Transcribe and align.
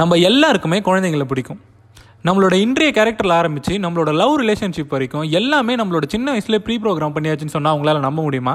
நம்ம 0.00 0.16
எல்லாருக்குமே 0.28 0.78
குழந்தைங்களை 0.86 1.26
பிடிக்கும். 1.30 1.58
நம்மளோட 2.26 2.54
இன்றைய 2.64 2.90
கேரக்டரில் 2.96 3.34
ஆரம்பித்து 3.40 3.72
நம்மளோட 3.84 4.10
லவ் 4.20 4.32
ரிலேஷன்ஷிப் 4.40 4.94
வரைக்கும் 4.94 5.26
எல்லாமே 5.38 5.74
நம்மளோட 5.80 6.04
சின்ன 6.14 6.26
வயசுல 6.34 6.58
ப்ரீ 6.66 6.76
ப்ரோக்ராம் 6.84 7.14
பண்ணியாச்சுன்னு 7.16 7.54
சொன்னால் 7.56 7.74
அவங்களால 7.74 8.00
நம்ப 8.06 8.20
முடியுமா? 8.26 8.54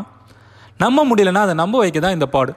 நம்ப 0.83 1.05
முடியலன்னா 1.09 1.43
அதை 1.47 1.55
நம்ப 1.61 1.77
வைக்க 1.83 1.99
தான் 1.99 2.15
இந்த 2.17 2.27
பாடு. 2.35 2.51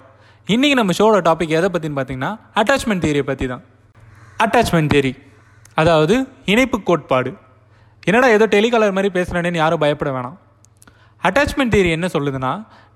இன்றைக்கி 0.48 0.76
நம்ம 0.80 0.92
ஷோட 0.98 1.20
டாபிக் 1.28 1.56
எதை 1.58 1.68
பற்றின்னு 1.74 1.98
பார்த்தீங்கன்னா 1.98 2.32
அட்டாச்மெண்ட் 2.60 3.04
தியரியை 3.04 3.26
பற்றி 3.30 3.46
தான். 3.52 3.62
அட்டாச்மெண்ட் 4.44 4.92
தியரி 4.92 5.12
அதாவது 5.80 6.14
இணைப்பு 6.52 6.78
கோட்பாடு. 6.88 7.30
என்னடா 8.08 8.28
ஏதோ 8.36 8.46
டெலிகாலர் 8.56 8.96
மாதிரி 8.96 9.10
பேசுகிறேன்னு 9.18 9.62
யாரும் 9.64 9.82
பயப்பட 9.84 10.10
வேணாம். 10.16 10.38
அட்டாச்மெண்ட் 11.22 11.74
தியரி 11.74 11.90
என்ன 11.96 12.06
சொல்லுதுன்னா 12.14 12.52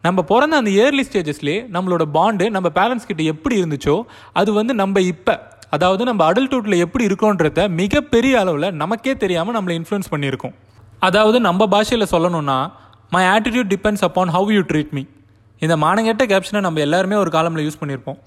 நம்ம 0.07 0.23
பிறந்த 0.31 0.57
அந்த 0.61 0.71
இயர்லி 0.79 1.05
ஸ்டேஜஸ்லேயே 1.09 1.61
நம்மளோட 1.75 2.05
பாண்டு 2.17 2.47
நம்ம 2.57 2.69
பேரண்ட்ஸ் 2.79 3.09
கிட்ட 3.11 3.23
எப்படி 3.33 3.55
இருந்துச்சோ 3.63 3.95
அது 4.41 4.51
வந்து 4.59 4.73
நம்ம 4.81 5.01
இப்போ 5.13 5.35
அதாவது 5.77 6.03
நம்ம 6.09 6.23
அடல்ட்ஹுட்டில் 6.31 6.83
எப்படி 6.85 7.05
இருக்கோன்றத 7.09 7.61
மிகப்பெரிய 7.81 8.35
அளவில் 8.43 8.69
நமக்கே 8.83 9.15
தெரியாமல் 9.23 9.57
நம்மளை 9.57 9.75
இன்ஃப்ளூயன்ஸ் 9.81 10.11
பண்ணியிருக்கோம். 10.13 10.55
அதாவது 11.07 11.39
நம்ம 11.49 11.67
பாஷையில் 11.75 12.13
சொல்லணும்னா 12.15 12.59
my 13.15 13.23
attitude 13.35 13.71
depends 13.75 14.05
upon 14.07 14.33
how 14.37 14.51
you 14.57 14.63
treat 14.71 14.93
me 14.97 15.03
இந்த 15.63 15.75
மானங்கெட்ட 15.85 16.25
கேப்ஷனை 16.33 16.61
நம்ம 16.67 16.81
எல்லாருமே 16.87 17.17
ஒரு 17.23 17.31
காலமில் 17.37 17.65
யூஸ் 17.67 17.81
பண்ணியிருப்போம். 17.81 18.19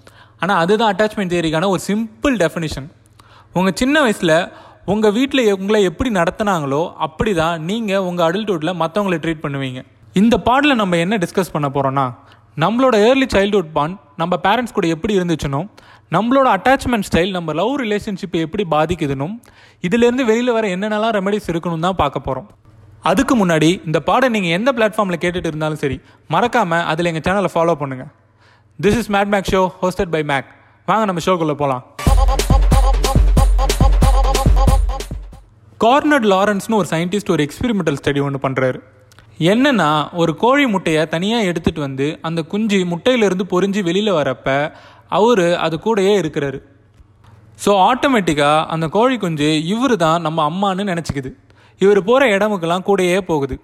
ஆனால் 0.42 0.60
அதுதான் 0.64 0.92
அட்டாச்மெண்ட் 0.94 1.32
தியரிக்கான 1.34 1.70
ஒரு 1.74 1.82
சிம்பிள் 1.90 2.36
டெஃபினிஷன் 2.44 2.88
உங்கள் 3.58 3.78
சின்ன 3.82 3.96
வயசில் 4.06 4.36
உங்கள் 4.94 5.14
வீட்டில் 5.18 5.44
உங்களை 5.60 5.80
எப்படி 5.90 6.10
நடத்துனாங்களோ 6.20 6.82
அப்படி 7.08 7.32
தான் 7.42 7.56
நீங்கள் 7.70 8.06
உங்கள் 8.10 8.26
அடல்ட்ஹுட்டில் 8.28 8.80
மற்றவங்களை 8.82 9.18
ட்ரீட் 9.24 9.44
பண்ணுவீங்க. 9.46 9.80
இந்த 10.22 10.36
பாட்டில் 10.48 10.80
நம்ம 10.82 10.98
என்ன 11.06 11.18
டிஸ்கஸ் 11.24 11.54
பண்ண 11.56 11.68
போகிறோன்னா 11.76 12.06
நம்மளோட 12.64 12.96
ஏர்லி 13.08 13.28
சைல்ட்ஹுட் 13.34 13.74
பாண்ட் 13.76 13.98
நம்ம 14.22 14.34
பேரண்ட்ஸ் 14.46 14.76
கூட 14.78 14.88
எப்படி 14.96 15.14
இருந்துச்சுனோ 15.20 15.62
நம்மளோட 16.12 16.48
அட்டாச்மெண்ட் 16.52 17.08
ஸ்டைல் 17.08 17.32
நம்ம 17.32 17.54
லவ் 17.54 17.74
ரிலேஷன்ஷிப்பை 17.82 18.40
எப்படி 18.40 18.64
பாதிக்குதுனும் 18.72 19.34
இதுலேருந்து 19.84 20.24
வெளியில் 20.26 20.56
வர 20.56 20.68
என்னென்னலாம் 20.68 21.14
ரெமெடிஸ் 21.18 21.50
இருக்கணும் 21.52 21.86
தான் 21.86 22.00
பார்க்க 22.00 22.20
போகிறோம் 22.20 22.48
அதுக்கு 23.04 23.34
முன்னாடி 23.36 23.70
இந்த 23.86 24.00
பாடம் 24.02 24.34
நீங்கள் 24.34 24.56
எந்த 24.58 24.70
பிளாட்ஃபார்மில் 24.72 25.22
கேட்டுட்டு 25.22 25.50
இருந்தாலும் 25.50 25.82
சரி 25.82 25.98
மறக்காமல் 26.30 26.86
அதில் 26.86 27.10
எங்கள் 27.12 27.26
சேனலை 27.28 27.52
ஃபாலோ 27.54 27.76
பண்ணுங்கள் 27.82 28.10
this 28.80 28.98
is 28.98 29.12
Mad 29.12 29.32
Mac 29.34 29.52
show 29.52 29.62
hosted 29.82 30.12
by 30.12 30.24
Mac 30.26 30.50
வாங்க 30.88 31.06
நம்ம 31.06 31.24
ஷோக்குள்ளே 31.26 31.56
போகலாம் 31.56 31.84
கார்னட் 35.82 36.28
லாரன்ஸ்னு 36.28 36.78
ஒரு 36.78 36.90
சயின்டிஸ்ட் 36.92 37.32
ஒரு 37.32 37.44
எக்ஸ்பெரிமெண்டல் 37.44 38.00
ஸ்டடி 38.00 38.22
ஒன்று 38.22 38.40
பண்ணுறாரு 38.44 38.80
என்னென்னா 39.46 39.90
ஒரு 40.14 40.32
கோழி 40.36 40.64
முட்டையை 40.68 41.04
தனியாக 41.08 41.50
எடுத்துகிட்டு 41.50 41.82
வந்து 41.82 42.08
அந்த 42.22 42.40
குஞ்சு 42.46 42.80
முட்டையிலேருந்து 42.90 43.46
பொறிஞ்சு 43.52 43.82
வெளியில் 43.84 44.18
வரப்போ 44.18 44.56
அவர் 45.10 45.46
அது 45.66 45.76
கூடயே 45.86 46.14
இருக்கிறாரு. 46.22 46.60
ஸோ 47.64 47.72
ஆட்டோமேட்டிக்காக 47.90 48.66
அந்த 48.74 48.86
கோழி 48.88 49.16
குஞ்சு 49.18 49.50
இவர் 49.74 49.96
தான் 49.98 50.22
நம்ம 50.22 50.44
அம்மான்னு 50.50 50.84
நினச்சிக்குது. 50.92 51.32
இவர் 51.82 52.02
போகிற 52.04 52.24
இடமுக்கெல்லாம் 52.36 52.88
கூடயே 52.90 53.20
போகுது. 53.32 53.56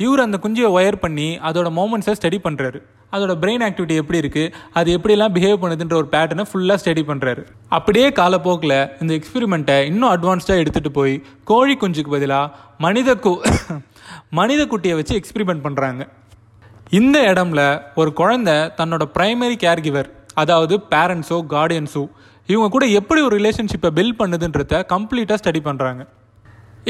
இவர் 0.00 0.24
அந்த 0.24 0.36
குஞ்சியை 0.44 0.70
ஒயர் 0.76 1.02
பண்ணி 1.04 1.28
அதோட 1.48 1.68
மூமெண்ட்ஸை 1.78 2.14
ஸ்டடி 2.18 2.38
பண்ணுறாரு 2.46 2.78
அதோட 3.12 3.32
பிரெயின் 3.42 3.64
ஆக்டிவிட்டி 3.66 3.94
எப்படி 4.00 4.18
இருக்குது 4.22 4.52
அது 4.72 4.88
எப்படிலாம் 4.96 5.34
பிஹேவ் 5.36 5.60
பண்ணுதுன்ற 5.62 5.94
ஒரு 5.96 6.08
பேட்டர்னை 6.14 6.44
ஃபுல்லாக 6.50 6.80
ஸ்டடி 6.82 7.02
பண்ணுறாரு 7.10 7.42
அப்படியே 7.68 8.08
காலப்போக்கில் 8.10 8.76
இந்த 9.00 9.12
எக்ஸ்பெரிமெண்ட்டை 9.14 9.76
இன்னும் 9.86 10.10
அட்வான்ஸ்டாக 10.10 10.62
எடுத்துகிட்டு 10.62 10.92
போய் 10.92 11.14
கோழி 11.44 11.76
குஞ்சுக்கு 11.76 12.10
பதிலாக 12.10 12.52
மனித 12.78 13.14
கு 13.16 13.32
மனித 14.38 14.62
குட்டியை 14.64 14.96
வச்சு 14.96 15.14
எக்ஸ்பெரிமெண்ட் 15.14 15.64
பண்ணுறாங்க 15.64 16.02
இந்த 16.90 17.18
இடம்ல 17.32 17.62
ஒரு 17.94 18.10
குழந்தை 18.12 18.56
தன்னோட 18.76 19.04
ப்ரைமரி 19.16 19.56
கேர் 19.56 19.84
கிவர் 19.84 20.10
அதாவது 20.42 20.74
பேரண்ட்ஸோ 20.92 21.38
கார்டியன்ஸோ 21.54 22.04
இவங்க 22.52 22.68
கூட 22.76 22.84
எப்படி 22.98 23.20
ஒரு 23.28 23.34
ரிலேஷன்ஷிப்பை 23.40 23.90
பில்ட் 23.98 24.18
பண்ணுதுன்றத 24.20 24.82
கம்ப்ளீட்டாக 24.94 25.38
ஸ்டடி 25.42 25.60
பண்ணுறாங்க 25.68 26.02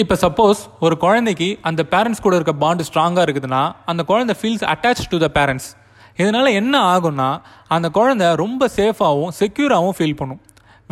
இப்போ 0.02 0.14
சப்போஸ் 0.22 0.61
ஒரு 0.86 0.94
குழந்தைக்கு 1.05 1.48
அந்த 1.69 1.83
பேரண்ட்ஸ் 1.92 2.22
கூட 2.24 2.34
இருக்க 2.39 2.55
பாண்டு 2.62 2.86
ஸ்ட்ராங்காக 2.89 3.24
இருக்குதுன்னா 3.27 3.62
அந்த 3.91 4.02
குழந்தை 4.11 4.34
feels 4.41 4.64
attach 4.73 5.02
to 5.12 5.18
the 5.24 5.29
parents 5.39 5.68
இதனால் 6.20 6.51
என்ன 6.61 6.74
ஆகும்னா 6.95 7.29
அந்த 7.77 7.86
குழந்தை 7.96 8.27
ரொம்ப 8.42 8.68
சேஃபாகவும் 8.77 9.33
செக்யூராகவும் 9.40 9.96
ஃபீல் 9.98 10.18
பண்ணும். 10.20 10.40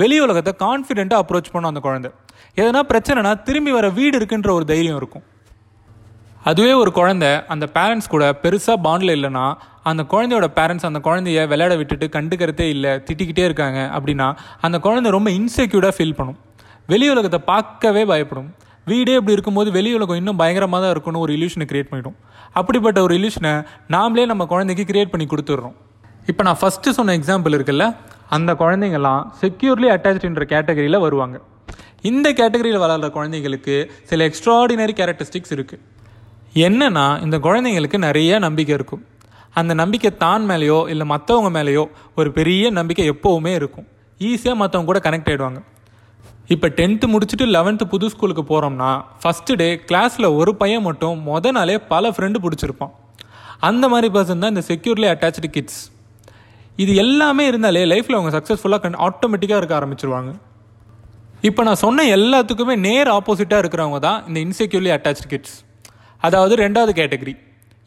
வெளி 0.00 0.16
உலகத்தை 0.24 0.52
கான்ஃபிடென்ட்டாக 0.64 1.22
அப்ரோச் 1.24 1.52
பண்ணும் 1.52 1.70
அந்த 1.72 1.82
குழந்தை. 1.86 2.10
எதனா 2.60 2.80
பிரச்சனைனா 2.90 3.32
திரும்பி 3.48 3.72
வர 3.76 3.86
வீடு 3.98 4.14
இருக்குன்ற 4.20 4.50
ஒரு 4.58 4.64
தைரியம் 4.72 4.98
இருக்கும். 5.00 5.24
அதுவே 6.50 6.72
ஒரு 6.80 6.90
குழந்தை 6.98 7.28
அந்த 7.52 7.64
பேரண்ட்ஸ் 7.76 8.10
கூட 8.14 8.24
பெருசாக 8.42 8.76
பாண்டில் 8.86 9.12
இல்லைன்னா 9.16 9.44
அந்த 9.90 10.02
குழந்தையோட 10.12 10.46
பேரண்ட்ஸ் 10.58 10.86
அந்த 10.88 11.00
குழந்தைய 11.06 11.44
விளையாட 11.52 11.74
விட்டுட்டு 11.80 12.06
கண்டுக்கிறதே 12.16 12.66
இல்லை 12.74 12.92
திட்டிக்கிட்டே 13.06 13.44
இருக்காங்க 13.48 13.78
அப்படின்னா 13.96 14.26
அந்த 14.66 14.76
குழந்தை 14.86 15.10
ரொம்ப 15.16 15.30
இன்செக்யூர்டாக 15.38 15.94
ஃபீல் 15.96 16.16
பண்ணும். 16.18 16.38
வெளி 16.92 17.06
உலகத்தை 17.14 17.40
பார்க்கவே 17.52 18.02
பயப்படும். 18.10 18.50
வீடே 18.90 19.14
இப்படி 19.18 19.34
இருக்கும்போது 19.36 19.68
வெளி 19.76 19.90
உலகம் 19.98 20.20
இன்னும் 20.20 20.40
பயங்கரமாக 20.42 20.82
தான் 20.84 20.92
இருக்கும்னு 20.94 21.22
ஒரு 21.24 21.32
இல்யூஷனை 21.36 21.66
கிரியேட் 21.70 21.90
பண்ணிடும். 21.92 22.16
அப்படிப்பட்ட 22.60 22.98
ஒரு 23.06 23.14
இல்யூஷனை 23.18 23.54
நாமளே 23.94 24.26
நம்ம 24.32 24.46
குழந்தைக்கு 24.52 24.86
கிரியேட் 24.90 25.12
பண்ணி 25.14 25.28
கொடுத்துட்றோம். 25.32 25.74
இப்போ 26.32 26.42
நான் 26.48 26.60
ஃபஸ்ட்டு 26.62 26.94
சொன்ன 26.98 27.16
எக்ஸாம்பிள் 27.20 27.56
இருக்குல்ல 27.58 27.86
அந்த 28.36 28.50
குழந்தைங்கள்லாம் 28.62 29.24
செக்யூர்லி 29.42 29.90
அட்டாச்டுன்ற 29.94 30.44
கேட்டகரியில் 30.54 31.02
வருவாங்க. 31.06 31.36
இந்த 32.12 32.28
கேட்டகரியில் 32.42 32.82
வளர்கிற 32.84 33.10
குழந்தைங்களுக்கு 33.18 33.76
சில 34.12 34.24
எக்ஸ்ட்ராடினரி 34.30 34.94
கேரக்டரிஸ்டிக்ஸ் 35.00 35.54
இருக்குது 35.56 35.82
என்னன்னா 36.54 37.04
இந்த 37.24 37.36
குழந்தைங்களுக்கு 37.44 37.98
நிறைய 38.06 38.38
நம்பிக்கை 38.46 38.72
இருக்கும். 38.78 39.02
அந்த 39.60 39.72
நம்பிக்கை 39.80 40.10
தான் 40.24 40.44
மேலேயோ 40.50 40.78
இல்லை 40.92 41.06
மற்றவங்க 41.12 41.50
மேலேயோ 41.58 41.84
ஒரு 42.18 42.28
பெரிய 42.38 42.70
நம்பிக்கை 42.78 43.04
எப்போவுமே 43.12 43.52
இருக்கும். 43.60 43.86
ஈஸியாக 44.20 44.60
மற்றவங்க 44.62 44.90
கூட 44.90 45.00
கனெக்ட் 45.06 45.30
ஆகிடுவாங்க 45.30 45.60
இப்போ 46.54 46.68
டென்த்து 46.78 47.06
முடிச்சுட்டு 47.12 47.44
லெவன்த்து 47.56 47.84
புது 47.92 48.06
ஸ்கூலுக்கு 48.12 48.42
போகிறோம்னா 48.50 48.90
ஃபஸ்ட்டு 49.20 49.56
டே 49.60 49.68
கிளாஸில் 49.88 50.28
ஒரு 50.40 50.52
பையன் 50.60 50.86
மட்டும் 50.88 51.16
மொத 51.28 51.52
நாளே 51.56 51.76
பல 51.92 52.10
ஃப்ரெண்டு 52.14 52.38
பிடிச்சிருப்பான். 52.44 52.92
அந்த 53.68 53.84
மாதிரி 53.92 54.08
பர்சன் 54.16 54.42
தான் 54.44 54.52
இந்த 54.54 54.64
செக்யூர்லி 54.70 55.08
அட்டாச்சு 55.12 55.50
கிட்ஸ் 55.56 55.82
இது 56.82 56.94
எல்லாமே 57.04 57.44
இருந்தாலே 57.50 57.84
லைஃப்பில் 57.92 58.18
அவங்க 58.18 58.32
சக்ஸஸ்ஃபுல்லாக 58.36 58.82
கண் 58.84 58.98
ஆட்டோமேட்டிக்காக 59.06 59.60
இருக்க 59.60 59.74
ஆரம்பிச்சிருவாங்க. 59.80 60.32
இப்போ 61.48 61.62
நான் 61.68 61.82
சொன்ன 61.84 62.04
எல்லாத்துக்குமே 62.16 62.76
நேர் 62.88 63.10
ஆப்போசிட்டாக 63.18 63.62
இருக்கிறவங்க 63.62 64.00
தான் 64.08 64.20
இந்த 64.28 64.38
இன்செக்யூர்லி 64.46 64.92
அட்டாச்சு 64.96 65.26
கிட்ஸ் 65.32 65.56
அதாவது 66.26 66.54
ரெண்டாவது 66.64 66.92
கேட்டகரி. 67.00 67.34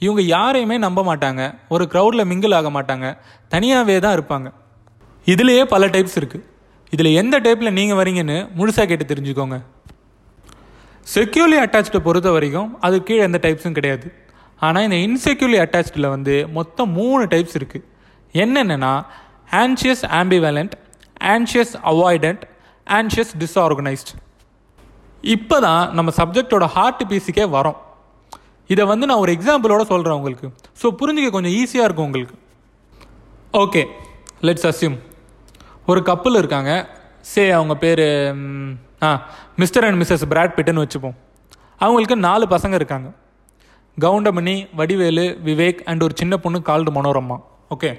இவங்க 0.06 0.22
யாரையுமே 0.36 0.76
நம்ப 0.86 1.00
மாட்டாங்க. 1.10 1.42
ஒரு 1.74 1.84
க்ரௌடில் 1.94 2.30
மிங்கிள் 2.32 2.56
ஆக 2.60 2.70
மாட்டாங்க. 2.78 3.08
தனியாகவே 3.54 3.96
தான் 4.06 4.16
இருப்பாங்க. 4.18 4.48
இதுலேயே 5.34 5.64
பல 5.74 5.86
டைப்ஸ் 5.96 6.18
இருக்குது 6.22 6.46
இதில் 6.96 7.18
எந்த 7.22 7.36
டைப்பில் 7.46 7.76
நீங்கள் 7.78 8.00
வரீங்கன்னு 8.00 8.38
முழுசாக 8.58 8.86
கேட்டு 8.90 9.06
தெரிஞ்சுக்கோங்க. 9.12 9.58
செக்யூர்லி 11.16 11.58
அட்டாச்டை 11.64 12.00
பொறுத்த 12.08 12.30
வரைக்கும் 12.36 12.70
அது 12.86 12.96
கீழே 13.08 13.22
எந்த 13.28 13.40
டைப்ஸும் 13.46 13.78
கிடையாது. 13.78 14.08
ஆனால் 14.66 14.86
இந்த 14.88 14.98
இன்செக்யூர்லி 15.08 15.58
அட்டாச்சில் 15.64 16.08
வந்து 16.14 16.36
மொத்தம் 16.58 16.92
மூணு 17.00 17.24
டைப்ஸ் 17.34 17.58
இருக்குது 17.60 17.86
என்னென்னா 18.44 18.94
anxious 19.64 20.06
ambivalent 20.20 20.74
anxious 21.34 21.74
avoidant 21.92 22.44
anxious 22.88 23.34
disorganized 23.42 24.14
இப்போ 25.24 25.58
தான் 25.68 25.84
நம்ம 25.98 26.10
சப்ஜெக்டோட 26.22 26.66
ஹார்ட் 26.76 27.04
பீஸுக்கே 27.12 27.46
வரோம். 27.56 27.78
இதை 28.74 28.84
வந்து 28.92 29.08
நான் 29.10 29.22
ஒரு 29.24 29.32
எக்ஸாம்பிளோட 29.38 29.84
சொல்கிறேன் 29.92 30.18
உங்களுக்கு. 30.20 30.48
ஸோ 30.82 30.88
புரிஞ்சுக்க 31.02 31.30
கொஞ்சம் 31.36 31.56
ஈஸியாக 31.60 31.88
இருக்கும் 31.88 32.08
உங்களுக்கு. 32.10 32.36
ஓகே 33.64 33.84
லெட்ஸ் 34.48 34.68
அஸ்யூம் 34.72 34.98
ஒரு 35.92 36.02
கப்பல் 36.10 36.40
இருக்காங்க. 36.42 36.72
சே 37.32 37.44
அவங்க 37.58 37.76
பேர் 37.84 38.06
ஆ 39.08 39.10
மிஸ்டர் 39.62 39.86
அண்ட் 39.88 40.00
மிஸ்ஸஸ் 40.02 40.26
பிராட் 40.34 40.56
பிட்டுன்னு 40.58 40.84
வச்சுப்போம். 40.86 41.16
அவங்களுக்கு 41.86 42.16
நாலு 42.28 42.46
பசங்க 42.56 42.76
இருக்காங்க. 42.80 43.08
கவுண்டமணி 43.98 44.56
வடிவேலு 44.80 45.26
விவேக் 45.48 45.80
அண்ட் 45.90 46.04
ஒரு 46.08 46.14
சின்ன 46.22 46.34
பொண்ணு 46.44 46.60
called 46.70 46.92
Manorama 46.98 47.38
okay 47.76 47.90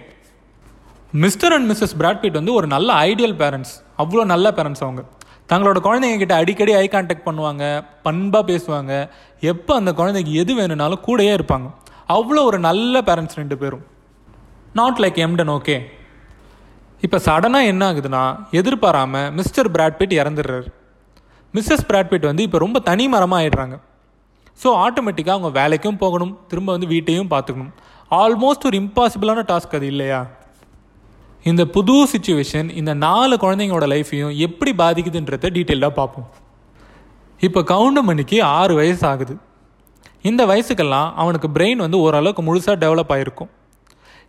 mister 1.25 1.55
and 1.57 1.67
missus 1.71 1.95
Brad Pitt 2.01 2.39
வந்து 2.41 2.53
ஒரு 2.59 2.67
நல்ல 2.75 2.89
ஐடியல் 3.11 3.35
பேரண்ட்ஸ் 3.43 3.73
அவ்வளோ 4.03 4.25
நல்ல 4.33 4.51
பேரண்ட்ஸ் 4.59 4.85
அவங்க. 4.87 5.03
தங்களோட 5.51 5.79
குழந்தைங்க 5.87 6.19
கிட்ட 6.23 6.35
அடிக்கடி 6.41 6.73
ஐ 6.83 6.87
கான்டாக்ட் 6.95 7.27
பண்ணுவாங்க 7.29 7.65
பண்பாக 8.07 8.45
பேசுவாங்க. 8.51 8.93
எப்போ 9.53 9.73
அந்த 9.81 9.91
குழந்தைக்கு 10.01 10.33
எது 10.43 10.53
வேணும்னாலும் 10.59 11.05
கூடயே 11.07 11.33
இருப்பாங்க. 11.39 11.69
அவ்வளோ 12.17 12.43
ஒரு 12.51 12.59
நல்ல 12.69 13.01
பேரண்ட்ஸ் 13.09 13.39
ரெண்டு 13.41 13.57
பேரும். 13.63 13.85
நாட் 14.81 15.01
லைக் 15.05 15.21
எம்டன் 15.27 15.53
ஓகே 15.55 15.77
இப்போ 17.07 17.19
சடனாக 17.27 17.71
என்ன 17.73 17.83
ஆகுதுன்னா 17.91 18.23
எதிர்பாராமல் 18.61 19.29
மிஸ்டர் 19.39 19.69
பிராட்பிட் 19.75 20.15
இறந்துடுறாரு. 20.21 20.69
மிஸ்ஸஸ் 21.57 21.87
பிராட்பிட் 21.91 22.27
வந்து 22.29 22.47
இப்போ 22.47 22.59
ரொம்ப 22.65 22.79
தனி 22.89 23.05
மரமாக 23.13 23.43
ஆயிடுறாங்க. 23.43 23.77
ஸோ 24.63 24.69
ஆட்டோமேட்டிக்காக 24.85 25.37
அவங்க 25.37 25.51
வேலைக்கும் 25.61 26.01
போகணும் 26.03 26.33
திரும்ப 26.51 26.69
வந்து 26.75 26.89
வீட்டையும் 26.95 27.31
பார்த்துக்கணும். 27.35 27.73
ஆல்மோஸ்ட் 28.23 28.67
ஒரு 28.69 28.77
இம்பாசிபிளான 28.83 29.45
டாஸ்க் 29.51 29.77
அது 29.79 29.87
இல்லையா? 29.93 30.21
இந்த 31.49 31.63
புது 31.75 31.95
சுச்சுவேஷன் 32.13 32.69
இந்த 32.81 32.93
நாலு 33.07 33.35
குழந்தைங்களோட 33.43 33.87
லைஃப்பையும் 33.93 34.33
எப்படி 34.47 34.73
பாதிக்குதுன்றத 34.81 35.51
டீட்டெயிலாக 35.57 35.93
பார்ப்போம். 35.99 36.29
இப்போ 37.47 37.61
கவுண்டமணிக்கு 37.73 38.39
ஆறு 38.59 38.73
வயசு 38.79 39.05
ஆகுது. 39.11 39.35
இந்த 40.29 40.43
வயசுக்கெல்லாம் 40.51 41.09
அவனுக்கு 41.23 41.49
பிரெயின் 41.57 41.85
வந்து 41.85 41.99
ஓரளவுக்கு 42.07 42.43
முழுசாக 42.49 42.77
டெவலப் 42.85 43.13
ஆகிருக்கும் 43.15 43.51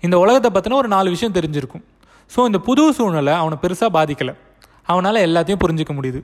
இந்த 0.05 0.15
உலகத்தை 0.23 0.49
பற்றின 0.55 0.77
ஒரு 0.81 0.89
நாலு 0.95 1.07
விஷயம் 1.15 1.35
தெரிஞ்சிருக்கும். 1.37 1.83
ஸோ 2.33 2.39
இந்த 2.49 2.59
புது 2.67 2.83
சூழ்நிலை 2.97 3.33
அவனை 3.41 3.57
பெருசாக 3.63 3.89
பாதிக்கலை. 3.97 4.33
அவனால் 4.91 5.25
எல்லாத்தையும் 5.27 5.61
புரிஞ்சிக்க 5.63 5.93
முடியுது. 5.97 6.21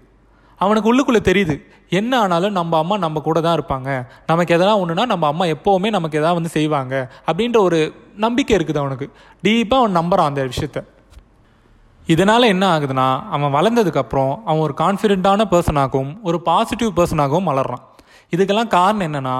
அவனுக்கு 0.64 0.90
உள்ளுக்குள்ளே 0.92 1.22
தெரியுது. 1.30 1.56
என்ன 2.00 2.12
ஆனாலும் 2.24 2.58
நம்ம 2.58 2.78
அம்மா 2.84 2.96
நம்ம 3.06 3.22
கூட 3.28 3.40
தான் 3.46 3.58
இருப்பாங்க. 3.58 3.90
நமக்கு 4.30 4.54
எதனா 4.58 4.74
ஒன்றுனா 4.82 5.06
நம்ம 5.14 5.28
அம்மா 5.32 5.46
எப்போவுமே 5.56 5.90
நமக்கு 5.98 6.20
எதாவது 6.20 6.38
வந்து 6.40 6.52
செய்வாங்க 6.58 6.94
அப்படின்ற 7.30 7.58
ஒரு 7.68 7.80
நம்பிக்கை 8.26 8.54
இருக்குது 8.58 8.82
அவனுக்கு. 8.84 9.08
டீப்பாக 9.46 9.82
அவன் 9.84 9.98
நம்புறான் 10.00 10.32
அந்த 10.32 10.44
விஷயத்த. 10.52 10.82
இதனால் 12.14 12.52
என்ன 12.54 12.66
ஆகுதுன்னா 12.76 13.08
அவன் 13.36 13.54
வளர்ந்ததுக்கப்புறம் 13.58 14.34
அவன் 14.50 14.64
ஒரு 14.68 14.74
கான்ஃபிடென்ட்டான 14.82 15.46
பர்சனாகவும் 15.54 16.12
ஒரு 16.30 16.38
பாசிட்டிவ் 16.50 16.92
பர்சனாகவும் 17.00 17.50
வளர்றான். 17.52 17.84
இதுக்கெல்லாம் 18.34 18.74
காரணம் 18.76 19.06
என்னென்னா 19.08 19.36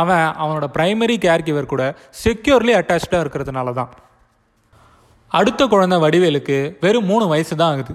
அவன் 0.00 0.26
அவனோட 0.42 0.66
ப்ரைமரி 0.76 1.16
கேர் 1.24 1.46
கிவர் 1.46 1.72
கூட 1.72 1.84
செக்யூர்லி 2.24 2.72
அட்டாச்சாக 2.80 3.22
இருக்கிறதுனால 3.24 3.72
தான் 3.78 3.90
அடுத்த 5.38 5.66
குழந்தை 5.72 5.96
வடிவேலுக்கு 6.04 6.56
வெறும் 6.84 7.08
மூணு 7.10 7.24
வயசு 7.32 7.54
தான் 7.56 7.72
ஆகுது. 7.74 7.92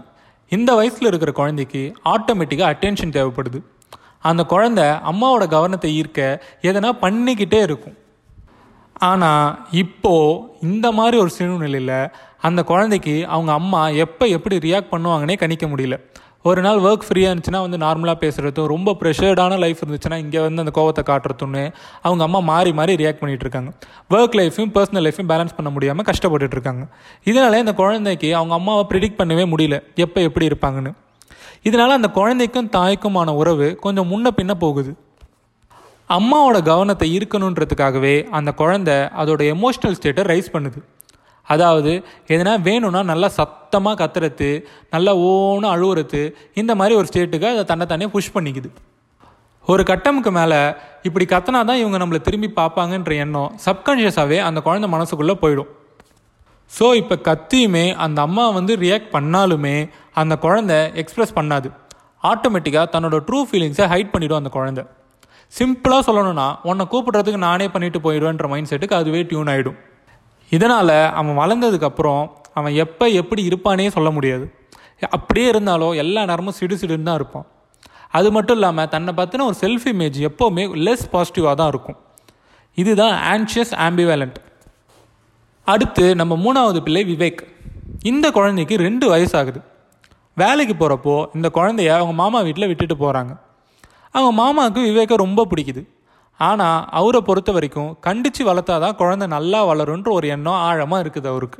இந்த 0.50 0.76
வயசில் 0.76 1.10
இருக்கிற 1.10 1.32
குழந்தைக்கு 1.32 1.82
ஆட்டோமேட்டிக்காக 2.14 2.72
அட்டென்ஷன் 2.74 3.16
தேவைப்படுது. 3.18 3.60
அந்த 4.30 4.42
குழந்தை 4.54 4.84
அம்மாவோட 5.12 5.44
கவனத்தை 5.48 5.90
ஈர்க்க 6.02 6.22
எதனா 6.70 6.90
பண்ணிக்கிட்டே 7.06 7.62
இருக்கும். 7.68 7.98
ஆனால் 9.10 9.48
இப்போது 9.84 10.42
இந்த 10.62 10.88
மாதிரி 10.92 11.18
ஒரு 11.24 11.32
சூழ்நிலையில் 11.38 11.98
அந்த 12.48 12.64
குழந்தைக்கு 12.64 13.16
அவங்க 13.28 13.52
அம்மா 13.52 13.82
எப்போ 14.06 14.26
எப்படி 14.38 14.58
ரியாக்ட் 14.58 14.94
பண்ணுவாங்கன்னே 14.94 15.36
கணிக்க 15.44 15.66
முடியல. 15.68 15.98
ஒரு 16.50 16.62
நாள் 16.62 16.80
ஒர்க் 16.80 17.06
ஃப்ரீயாக 17.08 17.30
இருந்துச்சுன்னா 17.34 17.60
வந்து 17.66 17.78
நார்மலாக 17.78 18.18
பேசுகிறதும் 18.24 18.66
ரொம்ப 18.66 18.96
ப்ரெஷர்டான 19.00 19.58
லைஃப் 19.58 19.80
இருந்துச்சுன்னா 19.86 20.18
இங்கே 20.18 20.40
வந்து 20.40 20.64
அந்த 20.64 20.74
கோவத்தை 20.76 21.04
காட்டுறதுன்னு 21.10 21.74
அவங்க 22.02 22.24
அம்மா 22.24 22.40
மாறி 22.40 22.74
மாறி 22.74 22.96
ரியாக்ட் 22.96 23.22
பண்ணிகிட்டு 23.22 23.46
இருக்காங்க. 23.46 23.72
ஒர்க் 24.10 24.38
லைஃபையும் 24.40 24.72
பர்சனல் 24.76 25.06
லைஃபையும் 25.08 25.32
பேலன்ஸ் 25.32 25.56
பண்ண 25.56 25.70
முடியாமல் 25.70 26.06
கஷ்டப்பட்டுட்டு 26.06 26.58
இருக்காங்க. 26.58 26.86
இதனால 27.26 27.58
இந்த 27.58 27.74
குழந்தைக்கு 27.74 28.36
அவங்க 28.36 28.54
அம்மாவை 28.54 28.86
ப்ரிடிக்ட் 28.90 29.20
பண்ணவே 29.22 29.46
முடியல. 29.54 29.80
எப்போ 29.96 30.22
எப்படி 30.22 30.48
இருப்பாங்கன்னு. 30.48 30.94
இதனால் 31.64 31.92
அந்த 31.92 32.08
குழந்தைக்கும் 32.08 32.70
தாய்க்குமான 32.70 33.30
உறவு 33.36 33.76
கொஞ்சம் 33.76 34.12
முன்ன 34.12 34.28
பின்ன 34.42 34.52
போகுது. 34.54 34.98
அம்மாவோட 36.10 36.64
கவனத்தை 36.64 37.18
இருக்கணுன்றதுக்காகவே 37.18 38.24
அந்த 38.30 38.52
குழந்தை 38.52 38.94
அதோட 38.94 39.44
எமோஷ்னல் 39.56 39.98
ஸ்டேட்டை 40.02 40.26
ரைஸ் 40.34 40.54
பண்ணுது. 40.54 40.82
அதாவது 41.48 41.92
எதனா 42.34 42.54
வேணும்னா 42.68 43.02
நல்லா 43.12 43.28
சத்தமாக 43.40 43.96
கத்துறது 44.02 44.50
நல்லா 44.94 45.12
ஓன்னு 45.30 45.68
அழுவுறது 45.76 46.22
இந்த 46.62 46.72
மாதிரி 46.80 46.94
ஒரு 47.00 47.10
ஸ்டேட்டுக்கு 47.12 47.48
அதை 47.54 47.64
தன்னைத்தானே 47.72 48.08
புஷ் 48.16 48.36
பண்ணிக்குது. 48.36 48.70
ஒரு 49.68 49.84
கட்டமுக்கு 49.90 50.32
மேலே 50.40 50.60
இப்படி 51.08 51.26
கத்தினா 51.34 51.60
தான் 51.70 51.82
இவங்க 51.84 51.98
நம்மளை 52.02 52.20
திரும்பி 52.28 52.50
பார்ப்பாங்கன்ற 52.60 53.14
எண்ணம் 53.24 53.54
சப்கான்ஷியஸாகவே 53.66 54.38
அந்த 54.48 54.60
குழந்தை 54.68 54.88
மனசுக்குள்ளே 54.96 55.36
போயிடும். 55.44 55.70
ஸோ 56.72 56.86
இப்போ 57.02 57.16
கத்தியுமே 57.30 57.86
அந்த 58.06 58.20
அம்மா 58.28 58.46
வந்து 58.58 58.74
ரியாக்ட் 58.84 59.10
பண்ணாலுமே 59.16 59.78
அந்த 60.22 60.34
குழந்தை 60.46 60.78
எக்ஸ்ப்ரெஸ் 61.02 61.38
பண்ணாது. 61.40 61.70
ஆட்டோமேட்டிக்காக 62.32 62.88
தன்னோட 62.94 63.18
ட்ரூ 63.28 63.40
ஃபீலிங்ஸை 63.50 63.88
ஹைட் 63.94 64.14
பண்ணிவிடும் 64.14 64.42
அந்த 64.42 64.52
குழந்தை. 64.58 64.84
சிம்பிளாக 65.54 66.02
சொல்லணும்னா 66.08 66.48
உன்னை 66.70 66.86
கூப்பிட்றதுக்கு 66.94 67.42
நானே 67.48 67.68
பண்ணிட்டு 67.74 68.00
போயிடுவேன்ற 68.06 68.48
மைண்ட் 68.54 68.72
செட்டுக்கு 68.72 68.98
அதுவே 69.02 69.22
டியூன் 69.32 69.52
ஆகிடும் 69.52 69.78
இதனால் 70.50 70.96
அவன் 71.20 71.38
வளர்ந்ததுக்கப்புறம் 71.42 72.24
அவன் 72.60 72.74
எப்போ 72.84 73.06
எப்படி 73.22 73.42
இருப்பானே 73.50 73.88
சொல்ல 73.96 74.10
முடியாது. 74.12 74.46
அப்படியே 75.16 75.48
இருந்தாலும் 75.54 75.94
எல்லா 76.04 76.22
நேரமும் 76.30 76.58
சிடு 76.60 76.76
சிடுன்னு 76.82 77.08
தான் 77.10 77.20
இருப்பான். 77.20 77.48
அது 78.18 78.28
மட்டும் 78.36 78.58
இல்லாமல் 78.58 78.92
தன்னை 78.94 79.12
பற்றின 79.18 79.46
ஒரு 79.50 79.58
செல்ஃப் 79.62 79.88
இமேஜ் 79.92 80.18
எப்போவுமே 80.30 80.64
லெஸ் 80.86 81.06
பாசிட்டிவாக 81.14 81.56
தான் 81.62 81.72
இருக்கும். 81.74 81.98
இதுதான் 82.82 83.16
ஆன்ஷியஸ் 83.34 83.74
ஆம்பிவேலண்ட் 83.88 84.38
அடுத்து 85.74 86.06
நம்ம 86.20 86.34
மூணாவது 86.46 86.80
பிள்ளை 86.86 87.04
விவேக். 87.12 87.42
இந்த 88.12 88.26
குழந்தைக்கு 88.38 88.76
ரெண்டு 88.88 89.06
வயசாகுது. 89.14 89.60
வேலைக்கு 90.42 90.74
போகிறப்போ 90.80 91.16
இந்த 91.36 91.48
குழந்தைய 91.58 91.92
அவங்க 91.98 92.14
மாமா 92.22 92.40
வீட்டில் 92.48 92.70
விட்டுட்டு 92.72 92.96
போகிறாங்க 93.04 93.34
அவங்க 94.16 94.32
மாமாவுக்கு 94.42 94.82
விவேக்கை 94.90 95.18
ரொம்ப 95.26 95.46
பிடிக்குது. 95.52 95.82
ஆனால் 96.40 96.80
அவரை 97.00 97.20
பொறுத்த 97.28 97.52
வரைக்கும் 97.56 97.92
கண்டித்து 98.06 98.42
வளர்த்தா 98.48 98.76
தான் 98.84 98.98
குழந்தை 99.02 99.28
நல்லா 99.36 99.60
வளருன்ற 99.70 100.10
ஒரு 100.18 100.28
எண்ணம் 100.36 100.62
ஆழமாக 100.68 101.04
இருக்குது 101.04 101.30
அவருக்கு. 101.34 101.60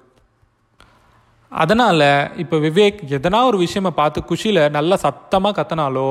அதனால் 1.52 2.06
இப்போ 2.44 2.56
விவேக் 2.66 3.00
எதனா 3.18 3.40
ஒரு 3.50 3.58
விஷயமா 3.66 3.92
பார்த்து 4.00 4.20
குஷியில் 4.30 4.62
நல்லா 4.78 4.96
சத்தமாக 5.06 5.56
கத்தினாலோ 5.60 6.08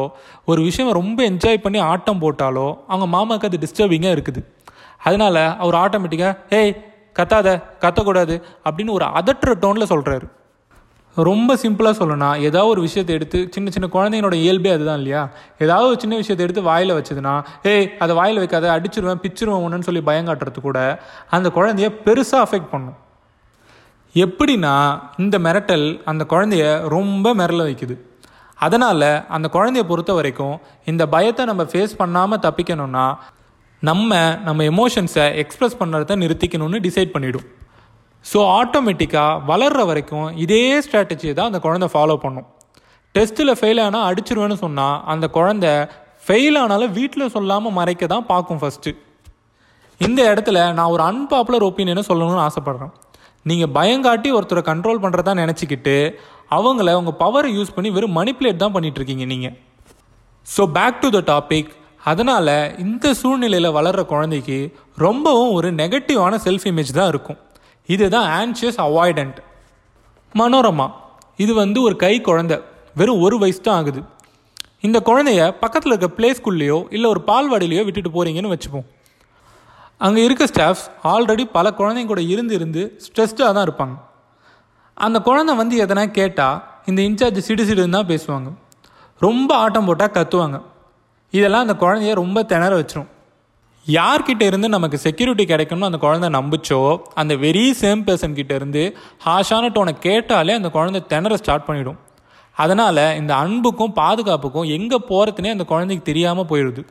ஒரு 0.50 0.60
விஷயம் 0.68 0.96
ரொம்ப 1.00 1.18
என்ஜாய் 1.30 1.64
பண்ணி 1.64 1.80
ஆட்டம் 1.90 2.22
போட்டாலோ 2.24 2.66
அவங்க 2.92 3.08
மாமாவுக்கு 3.16 3.48
அது 3.50 3.62
டிஸ்டர்பிங்காக 3.64 4.16
இருக்குது. 4.16 4.42
அதனால் 5.06 5.42
அவர் 5.62 5.76
ஆட்டோமேட்டிக்காக 5.82 6.34
ஏய் 6.60 6.74
கத்தாத 7.16 7.48
கத்தக்கூடாது 7.82 8.36
அப்படின்னு 8.66 8.96
ஒரு 8.98 9.06
அதட்டுற 9.18 9.50
டோனில் 9.64 9.90
சொல்கிறாரு 9.92 10.26
ரொம்ப 11.16 11.54
சிம்பிளாக 11.54 11.94
சொல்லணும்னா 11.98 12.30
ஏதாவது 12.38 12.66
ஒரு 12.66 12.80
விஷயத்தை 12.80 13.14
எடுத்து 13.14 13.48
சின்ன 13.50 13.70
சின்ன 13.70 13.88
குழந்தைங்களோட 13.92 14.32
இயல்பே 14.32 14.70
அதுதான் 14.70 14.96
இல்லையா? 14.96 15.28
ஏதாவது 15.58 15.88
ஒரு 15.88 16.00
சின்ன 16.00 16.16
விஷயத்தை 16.16 16.46
எடுத்து 16.46 16.62
வாயில் 16.62 16.92
வச்சதுன்னா 16.92 17.44
ஏய் 17.62 17.88
அதை 17.98 18.16
வாயில் 18.16 18.36
வைக்காத 18.36 18.80
அடிச்சிருவேன் 18.80 19.22
பிச்சிருவேன் 19.24 19.64
ஒன்றுன்னு 19.64 19.80
சொல்லி 19.80 20.00
பயங்காட்டுறது 20.00 20.60
கூட 20.60 21.00
அந்த 21.30 21.48
குழந்தைய 21.48 21.90
பெருசாக 22.04 22.44
அஃபெக்ட் 22.46 22.70
பண்ணும். 22.70 22.96
எப்படின்னா 24.14 25.00
இந்த 25.16 25.38
மிரட்டல் 25.38 26.02
அந்த 26.04 26.26
குழந்தைய 26.28 26.88
ரொம்ப 26.88 27.34
மிரள 27.34 27.60
வைக்குது. 27.68 27.96
அதனால் 28.54 29.26
அந்த 29.28 29.48
குழந்தைய 29.52 29.82
பொறுத்த 29.82 30.12
வரைக்கும் 30.12 30.60
இந்த 30.84 31.08
பயத்தை 31.08 31.44
நம்ம 31.44 31.62
ஃபேஸ் 31.62 31.96
பண்ணாமல் 31.96 32.38
தப்பிக்கணும்னா 32.38 33.14
நம்ம 33.80 34.38
நம்ம 34.44 34.62
எமோஷன்ஸை 34.62 35.24
எக்ஸ்ப்ரெஸ் 35.42 35.80
பண்ணுறத 35.80 36.16
நிறுத்திக்கணும்னு 36.16 36.78
டிசைட் 36.86 37.14
பண்ணிவிடும் 37.14 37.46
ஸோ 38.24 38.38
ஆட்டோமேட்டிக்காக 38.58 39.40
வளர்கிற 39.50 39.82
வரைக்கும் 39.90 40.28
இதே 40.44 40.64
ஸ்ட்ராட்டஜியை 40.84 41.34
தான் 41.38 41.50
அந்த 41.50 41.60
குழந்தை 41.66 41.88
ஃபாலோ 41.94 42.16
பண்ணும். 42.24 42.46
டெஸ்ட்டில் 43.14 43.58
ஃபெயில் 43.58 43.80
ஆனால் 43.86 44.06
அடிச்சிருவேன்னு 44.10 44.56
சொன்னால் 44.64 44.96
அந்த 45.12 45.26
குழந்தை 45.36 45.72
ஃபெயில் 46.26 46.56
ஆனாலும் 46.62 46.94
வீட்டில் 46.98 47.32
சொல்லாமல் 47.34 47.76
மறைக்க 47.78 48.04
தான் 48.12 48.28
பார்க்கும் 48.30 48.60
ஃபஸ்ட்டு 48.62 48.92
இந்த 50.00 50.20
இடத்துல 50.32 50.58
நான் 50.78 50.92
ஒரு 50.94 51.02
அன்பாப்புலர் 51.10 51.66
ஒப்பீனியனை 51.68 52.02
சொல்லணும்னு 52.08 52.44
ஆசைப்பட்றேன். 52.46 52.92
நீங்கள் 53.50 53.72
பயங்காட்டி 53.76 54.28
ஒருத்தரை 54.36 54.62
கண்ட்ரோல் 54.70 55.02
பண்ணுறதா 55.04 55.32
நினச்சிக்கிட்டு 55.42 55.96
அவங்கள 56.56 56.94
உங்கள் 57.00 57.18
பவரை 57.22 57.50
யூஸ் 57.58 57.74
பண்ணி 57.76 57.90
வெறும் 57.96 58.16
மணிப்புலேட் 58.18 58.62
தான் 58.62 58.74
பண்ணிகிட்ருக்கீங்க 58.76 59.26
நீங்கள் 59.32 59.54
so 60.46 60.62
back 60.76 61.00
to 61.02 61.08
the 61.16 61.20
topic 61.32 61.70
அதனால் 62.10 62.54
இந்த 62.84 63.14
சூழ்நிலையில் 63.20 63.74
வளர்கிற 63.76 64.02
குழந்தைக்கு 64.12 64.58
ரொம்பவும் 65.06 65.52
ஒரு 65.58 65.68
நெகட்டிவான 65.82 66.38
செல்ஃப் 66.46 66.66
இமேஜ் 66.70 66.98
தான் 66.98 67.10
இருக்கும். 67.12 67.38
இதுதான் 67.86 68.28
ஆன்ஷியஸ் 68.40 68.78
அவாய்டண்ட் 68.86 69.38
மனோரமா. 70.40 70.86
இது 71.36 71.54
வந்து 71.54 71.82
ஒரு 71.82 71.96
கை 71.96 72.20
குழந்தை. 72.20 72.56
வெறும் 72.98 73.22
ஒரு 73.26 73.38
வயசு 73.38 73.60
தான் 73.60 73.78
ஆகுது. 73.80 74.00
இந்த 74.86 74.98
குழந்தைய 75.08 75.42
பக்கத்தில் 75.62 75.92
இருக்க 75.92 76.08
ப்ளே 76.16 76.28
ஸ்கூல்லையோ 76.38 76.78
இல்லை 76.94 77.10
ஒரு 77.10 77.20
பால்வாடிலையோ 77.26 77.84
விட்டுட்டு 77.84 78.10
போகிறீங்கன்னு 78.16 78.52
வச்சுப்போம். 78.54 78.86
அங்கே 80.06 80.24
இருக்க 80.24 80.44
ஸ்டாஃப்ஸ் 80.52 80.86
ஆல்ரெடி 81.12 81.44
பல 81.56 81.70
குழந்தைங்க 81.70 82.10
கூட 82.12 82.22
இருந்து 82.22 82.54
இருந்து 82.54 82.82
ஸ்ட்ரெஸ்டாக 83.04 83.52
தான் 83.56 83.66
இருப்பாங்க. 83.68 83.94
அந்த 84.94 85.18
குழந்தை 85.20 85.52
வந்து 85.56 85.74
எதனா 85.84 86.04
கேட்டால் 86.10 86.58
இந்த 86.90 87.00
இன்சார்ஜ் 87.08 87.46
சிடு 87.46 87.64
சிடுன்னு 87.68 87.96
தான் 87.98 88.10
பேசுவாங்க. 88.12 88.50
ரொம்ப 89.26 89.50
ஆட்டம் 89.56 89.88
போட்டால் 89.88 90.14
கத்துவாங்க. 90.16 90.58
இதெல்லாம் 91.30 91.64
அந்த 91.66 91.76
குழந்தைய 91.84 92.14
ரொம்ப 92.14 92.42
திணற 92.42 92.72
வச்சிரும். 92.80 93.10
யார்கிட்ட 93.86 94.42
இருந்து 94.50 94.68
நமக்கு 94.74 94.98
செக்யூரிட்டி 95.04 95.44
கிடைக்கும்னு 95.50 95.88
அந்த 95.88 95.98
குழந்தை 96.04 96.28
நம்பிச்சோ 96.36 96.78
அந்த 97.20 97.32
வெரி 97.44 97.64
சேம் 97.80 98.02
பர்சன் 98.06 98.36
கிட்ட 98.38 98.52
இருந்து 98.60 98.82
ஹாஷான 99.24 99.70
டோனை 99.74 99.92
கேட்டாலே 100.06 100.52
அந்த 100.58 100.68
குழந்தை 100.76 101.00
திணற 101.12 101.36
ஸ்டார்ட் 101.42 101.66
பண்ணிடும். 101.68 101.98
அதனால் 102.56 103.02
இந்த 103.20 103.32
அன்புக்கும் 103.44 103.94
பாதுகாப்புக்கும் 104.00 104.70
எங்கே 104.76 104.98
போகிறதுனே 105.10 105.52
அந்த 105.54 105.66
குழந்தைக்கு 105.72 106.04
தெரியாமல் 106.10 106.48
போயிடுது. 106.52 106.84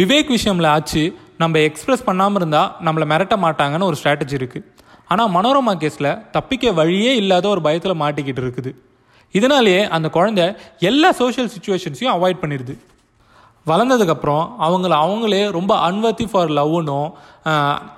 விவேக் 0.00 0.34
விஷயம்ல 0.36 0.68
ஆச்சு 0.74 1.02
நம்ம 1.42 1.58
எக்ஸ்பிரஸ் 1.68 2.06
பண்ணாமல் 2.08 2.40
இருந்தால் 2.40 2.70
நம்மளை 2.86 3.06
மிரட்ட 3.12 3.36
மாட்டாங்கன்னு 3.46 3.88
ஒரு 3.90 3.98
ஸ்ட்ராட்டஜி 4.00 4.36
இருக்குது 4.40 4.66
ஆனால் 5.12 5.32
மனோரமா 5.36 5.72
கேஸில் 5.82 6.12
தப்பிக்க 6.36 6.72
வழியே 6.80 7.12
இல்லாத 7.22 7.46
ஒரு 7.54 7.60
பயத்தில் 7.66 8.00
மாட்டிக்கிட்டு 8.02 8.42
இருக்குது. 8.44 8.70
இதனாலேயே 9.34 9.82
அந்த 9.96 10.08
குழந்தை 10.16 10.46
எல்லா 10.90 11.10
சோஷியல் 11.20 11.50
சுச்சுவேஷன்ஸையும் 11.54 12.14
அவாய்ட் 12.16 12.42
பண்ணிடுது. 12.42 12.74
வளர்ந்ததுக்கப்புறம் 13.66 14.44
அவங்கள 14.66 14.92
அவங்களே 15.04 15.40
ரொம்ப 15.56 15.72
அன்வர்த்தி 15.88 16.26
ஃபார் 16.30 16.52
லவ்னும் 16.58 17.08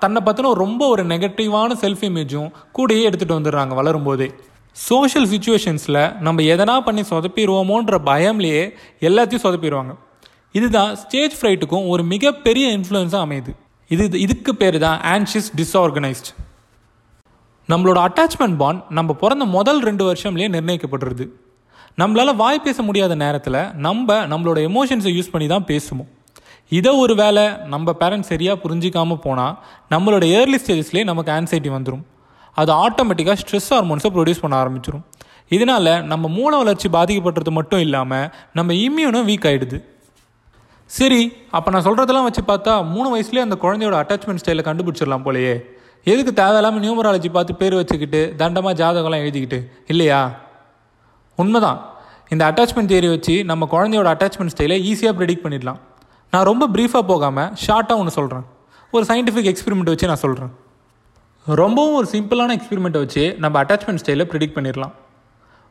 தன்னை 0.01 0.21
பற்றின 0.25 0.53
ரொம்ப 0.63 0.81
ஒரு 0.93 1.03
நெகட்டிவான 1.11 1.75
செல்ஃப் 1.83 2.03
இமேஜும் 2.09 2.49
கூடயே 2.77 3.03
எடுத்துகிட்டு 3.09 3.37
வந்துடுறாங்க 3.37 3.73
வளரும்போதே. 3.79 4.27
சோஷியல் 4.75 5.27
சுச்சுவேஷன்ஸில் 5.33 6.01
நம்ம 6.25 6.43
எதனா 6.53 6.75
பண்ணி 6.87 7.03
சொதப்பிடுவோமோன்ற 7.11 7.97
பயம்லேயே 8.09 8.63
எல்லாத்தையும் 9.07 9.43
சொதப்பிடுவாங்க. 9.45 9.93
இதுதான் 10.57 10.91
ஸ்டேஜ் 11.01 11.35
ஃப்ரைட்டுக்கும் 11.37 11.85
ஒரு 11.93 12.03
மிகப்பெரிய 12.13 12.65
இன்ஃப்ளூயன்ஸாக 12.77 13.25
அமையுது. 13.27 13.51
இது 13.91 14.19
இதுக்கு 14.25 14.51
பேர் 14.61 14.77
தான் 14.85 14.99
ஆன்ஷியஸ் 15.15 15.49
டிஸ்ஆர்கனைஸ்ட் 15.59 16.29
நம்மளோட 17.69 17.97
அட்டாச்மெண்ட் 18.07 18.57
பாண்ட் 18.61 18.81
நம்ம 18.97 19.13
பிறந்த 19.23 19.45
முதல் 19.57 19.81
ரெண்டு 19.87 20.03
வருஷம்லேயே 20.09 20.49
நிர்ணயிக்கப்படுறது. 20.55 21.25
நம்மளால் 22.01 22.35
வாய் 22.35 22.59
பேச 22.59 22.83
முடியாத 22.83 23.15
நேரத்தில் 23.15 23.57
நம்ம 23.77 24.15
நம்மளோட 24.27 24.59
எமோஷன்ஸை 24.69 25.11
யூஸ் 25.17 25.29
பண்ணி 25.31 25.47
தான் 25.47 25.65
பேசுவோம். 25.65 26.07
இதை 26.71 26.95
ஒரு 26.95 27.15
வேளை 27.15 27.43
நம்ம 27.65 27.93
பேரண்ட்ஸ் 27.99 28.29
சரியாக 28.31 28.57
புரிஞ்சிக்காமல் 28.63 29.15
போனால் 29.15 29.57
நம்மளோட 29.89 30.23
ஏர்லி 30.23 30.57
ஸ்டேஜஸ்லேயே 30.63 31.03
நமக்கு 31.03 31.31
ஆன்சைட்டி 31.31 31.69
வந்துடும் 31.75 32.03
அது 32.51 32.71
ஆட்டோமேட்டிக்காக 32.73 33.37
ஸ்ட்ரெஸ் 33.41 33.69
ஹார்மோன்ஸை 33.69 34.09
ப்ரொடியூஸ் 34.15 34.41
பண்ண 34.41 34.63
ஆரம்பிச்சிடும் 34.63 35.03
இதனால் 35.47 36.03
நம்ம 36.03 36.27
மூளை 36.27 36.57
வளர்ச்சி 36.57 36.89
பாதிக்கப்படுறது 36.89 37.51
மட்டும் 37.51 37.79
இல்லாமல் 37.79 38.27
நம்ம 38.53 38.73
இம்யூனும் 38.73 39.27
வீக் 39.29 39.47
ஆகிடுது 39.49 39.79
சரி 40.87 41.33
அப்போ 41.51 41.71
நான் 41.71 41.85
சொல்கிறதெல்லாம் 41.85 42.27
வச்சு 42.29 42.41
பார்த்தா 42.47 42.89
மூணு 42.93 43.07
வயசுலேயே 43.15 43.45
அந்த 43.47 43.57
குழந்தையோட 43.61 43.97
அட்டாச்மெண்ட் 44.01 44.41
ஸ்டைலை 44.43 44.63
கண்டுபிடிச்சிடலாம் 44.69 45.25
போலையே. 45.25 45.55
எதுக்கு 46.03 46.33
தேவையில்லாமல் 46.33 46.83
நியூமராலஜி 46.85 47.29
பார்த்து 47.29 47.55
பேர் 47.55 47.75
வச்சுக்கிட்டு 47.75 48.33
தண்டமாக 48.37 48.73
ஜாதகம்லாம் 48.81 49.23
எழுதிக்கிட்டு 49.25 49.59
இல்லையா? 49.87 50.21
உண்மைதான். 51.41 51.79
இந்த 52.33 52.43
அட்டாச்மெண்ட் 52.49 52.91
தியரி 52.91 53.09
வச்சு 53.13 53.33
நம்ம 53.51 53.67
குழந்தையோட 53.73 54.07
அட்டாச்மெண்ட் 54.13 54.53
ஸ்டைலை 54.53 54.77
ஈஸியாக 54.89 55.13
ப்ரெடிக்ட் 55.19 55.43
பண்ணிடலாம். 55.45 55.79
நான் 56.33 56.47
ரொம்ப 56.49 56.65
ப்ரீஃபாக 56.75 57.05
போகாமல் 57.11 57.49
ஷார்ட்டாக 57.63 58.01
ஒன்று 58.01 58.17
சொல்கிறேன் 58.17 58.45
ஒரு 58.93 59.03
சயின்டிஃபிக் 59.09 59.49
எக்ஸ்பெரிமெண்ட் 59.51 59.91
வச்சு 59.93 60.09
நான் 60.11 60.23
சொல்கிறேன் 60.25 60.51
ரொம்பவும் 61.61 61.97
ஒரு 61.99 62.07
சிம்பிளான 62.11 62.53
எக்ஸ்பெரிமெண்ட்டை 62.57 62.99
வச்சு 63.03 63.23
நம்ம 63.43 63.55
அட்டாச்மெண்ட் 63.63 64.01
ஸ்டைலை 64.03 64.25
ப்ரிடிக்ட் 64.31 64.55
பண்ணிடலாம். 64.57 64.93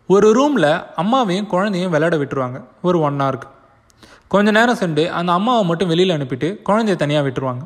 ஒரு 0.08 0.28
ரூமில் 0.38 0.70
அம்மாவையும் 1.02 1.48
குழந்தையும் 1.52 1.92
விளையாட 1.94 2.16
விட்டுருவாங்க. 2.22 2.58
ஒரு 2.86 2.98
ஒன் 3.06 3.20
ஹவருக்கு 3.22 3.48
கொஞ்ச 4.34 4.50
நேரம் 4.56 4.78
சென்று 4.82 5.04
அந்த 5.18 5.30
அம்மாவை 5.38 5.62
மட்டும் 5.70 5.90
வெளியில் 5.92 6.14
அனுப்பிட்டு 6.16 6.48
குழந்தைய 6.68 6.96
தனியாக 7.02 7.24
விட்டுருவாங்க. 7.26 7.64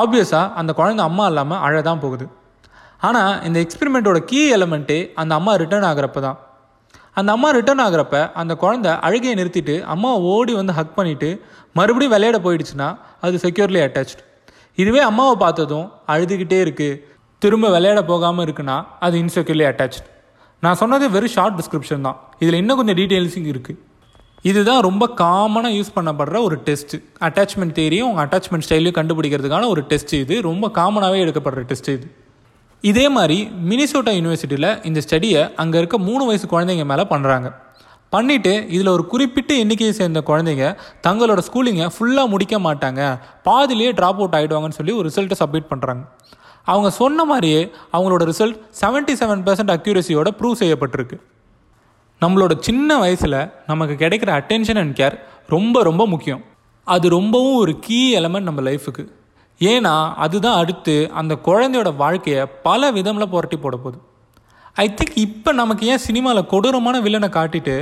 ஆப்வியஸாக 0.00 0.52
அந்த 0.60 0.70
குழந்தை 0.80 1.02
அம்மா 1.10 1.24
இல்லாமல் 1.30 1.62
அழதான் 1.66 2.02
போகுது. 2.04 2.26
ஆனால் 3.08 3.34
இந்த 3.48 3.58
எக்ஸ்பெரிமெண்ட்டோட 3.64 4.18
கீ 4.30 4.40
எலமெண்ட்டே 4.56 4.98
அந்த 5.22 5.32
அம்மா 5.40 5.54
ரிட்டர்ன் 5.62 5.88
ஆகிறப்ப 5.90 6.20
தான் 6.26 6.38
அந்த 7.16 7.30
அம்மா 7.36 7.48
ரிட்டர்ன் 7.58 7.82
ஆகிறப்ப 7.86 8.16
அந்த 8.40 8.52
குழந்தை 8.62 8.92
அழுகையை 9.06 9.34
நிறுத்திட்டு 9.40 9.74
அம்மாவை 9.94 10.20
ஓடி 10.32 10.52
வந்து 10.60 10.72
ஹக் 10.78 10.96
பண்ணிவிட்டு 10.98 11.30
மறுபடியும் 11.78 12.14
விளையாட 12.14 12.38
போயிடுச்சுன்னா 12.46 12.88
அது 13.26 13.40
செக்யூர்லி 13.44 13.80
அட்டாச்டு 13.86 14.22
இதுவே 14.78 15.02
அம்மாவை 15.10 15.34
பார்த்ததும் 15.44 15.86
அழுதுகிட்டே 16.14 16.58
இருக்குது 16.66 16.98
திரும்ப 17.42 17.66
விளையாட 17.74 18.00
போகாமல் 18.10 18.44
இருக்குன்னா 18.46 18.78
அது 19.06 19.14
இன்செக்யூர்லி 19.24 19.66
அட்டாச்டு 19.70 20.08
நான் 20.64 20.78
சொன்னது 20.80 21.04
வெறும் 21.14 21.32
ஷார்ட் 21.34 21.56
டிஸ்கிரிப்ஷன் 21.60 22.06
தான். 22.06 22.18
இதில் 22.42 22.58
இன்னும் 22.62 22.78
கொஞ்சம் 22.80 22.98
டீட்டெயில்ஸிங் 23.00 23.48
இருக்குது 23.52 23.78
இதுதான் 24.50 24.80
ரொம்ப 24.86 25.04
காமனாக 25.20 25.76
யூஸ் 25.76 25.94
பண்ணப்படுற 25.94 26.36
ஒரு 26.48 26.56
டெஸ்ட் 26.66 26.94
அட்டாச்மெண்ட் 27.26 27.74
தேரியும் 27.78 28.08
உங்கள் 28.10 28.24
அட்டாச்மெண்ட் 28.26 28.66
ஸ்டைலையும் 28.66 28.98
கண்டுபிடிக்கிறதுக்கான 28.98 29.68
ஒரு 29.74 29.82
டெஸ்ட் 29.90 30.14
இது. 30.14 30.34
ரொம்ப 30.48 30.68
காமனாகவே 30.78 31.18
எடுக்கப்படுற 31.24 31.62
டெஸ்ட் 31.70 31.90
இது. 31.96 32.06
இதே 32.80 33.08
மாதிரி 33.08 33.48
மினிசோட்டா 33.68 34.12
யூனிவர்சிட்டியில் 34.18 34.86
இந்த 34.86 35.00
ஸ்டடியை 35.08 35.54
அங்கே 35.54 35.78
இருக்க 35.78 35.98
மூணு 35.98 36.24
வயசு 36.24 36.46
குழந்தைங்க 36.46 36.84
மேலே 36.84 37.02
பண்ணுறாங்க 37.02 37.48
பண்ணிவிட்டு 38.12 38.68
இதில் 38.68 38.86
ஒரு 38.86 39.06
குறிப்பிட்ட 39.06 39.54
எண்ணிக்கையை 39.54 39.96
சேர்ந்த 39.96 40.22
குழந்தைங்க 40.26 40.78
தங்களோட 41.06 41.42
ஸ்கூலிங்கை 41.48 41.88
ஃபுல்லாக 41.96 42.28
முடிக்க 42.28 42.58
மாட்டாங்க. 42.58 43.20
பாதிலேயே 43.42 43.92
ட்ராப் 43.92 44.20
அவுட் 44.20 44.34
ஆகிடுவாங்கன்னு 44.34 44.78
சொல்லி 44.78 44.92
ஒரு 44.92 45.10
ரிசல்ட்டை 45.14 45.36
சப்மிட் 45.40 45.70
பண்ணுறாங்க 45.70 46.02
அவங்க 46.64 46.90
சொன்ன 46.90 47.24
மாதிரியே 47.24 47.70
அவங்களோட 47.92 48.24
ரிசல்ட் 48.30 48.56
செவன்ட்டி 48.80 49.14
செவன் 49.20 49.44
பர்சன்ட் 49.46 49.74
அக்யூரஸியோட 49.76 50.28
ப்ரூவ் 50.38 50.60
செய்யப்பட்டிருக்கு. 50.60 51.16
நம்மளோட 52.20 52.52
சின்ன 52.60 52.98
வயசில் 52.98 53.50
நமக்கு 53.66 54.06
கிடைக்கிற 54.06 54.30
அட்டென்ஷன் 54.40 54.78
அண்ட் 54.78 54.98
கேர் 54.98 55.18
ரொம்ப 55.48 55.82
ரொம்ப 55.82 56.06
முக்கியம். 56.06 56.44
அது 56.84 57.08
ரொம்பவும் 57.08 57.56
ஒரு 57.56 57.78
கீ 57.78 58.18
எலமெண்ட் 58.18 58.48
நம்ம 58.50 58.60
லைஃபுக்கு 58.70 59.04
ஏன்னா 59.60 59.94
அதுதான் 60.24 60.58
அடுத்து 60.60 60.94
அந்த 61.20 61.32
குழந்தையோட 61.46 61.90
வாழ்க்கையை 62.02 62.42
பல 62.66 62.90
விதமில் 62.96 63.32
புரட்டி 63.32 63.56
போட 63.56 63.76
போகுது. 63.76 63.98
ஐ 64.84 64.86
திங்க் 64.98 65.16
இப்போ 65.24 65.50
நமக்கு 65.60 65.84
ஏன் 65.92 66.02
சினிமாவில் 66.06 66.48
கொடூரமான 66.52 66.96
வில்லனை 67.06 67.28
காட்டிட்டு 67.36 67.74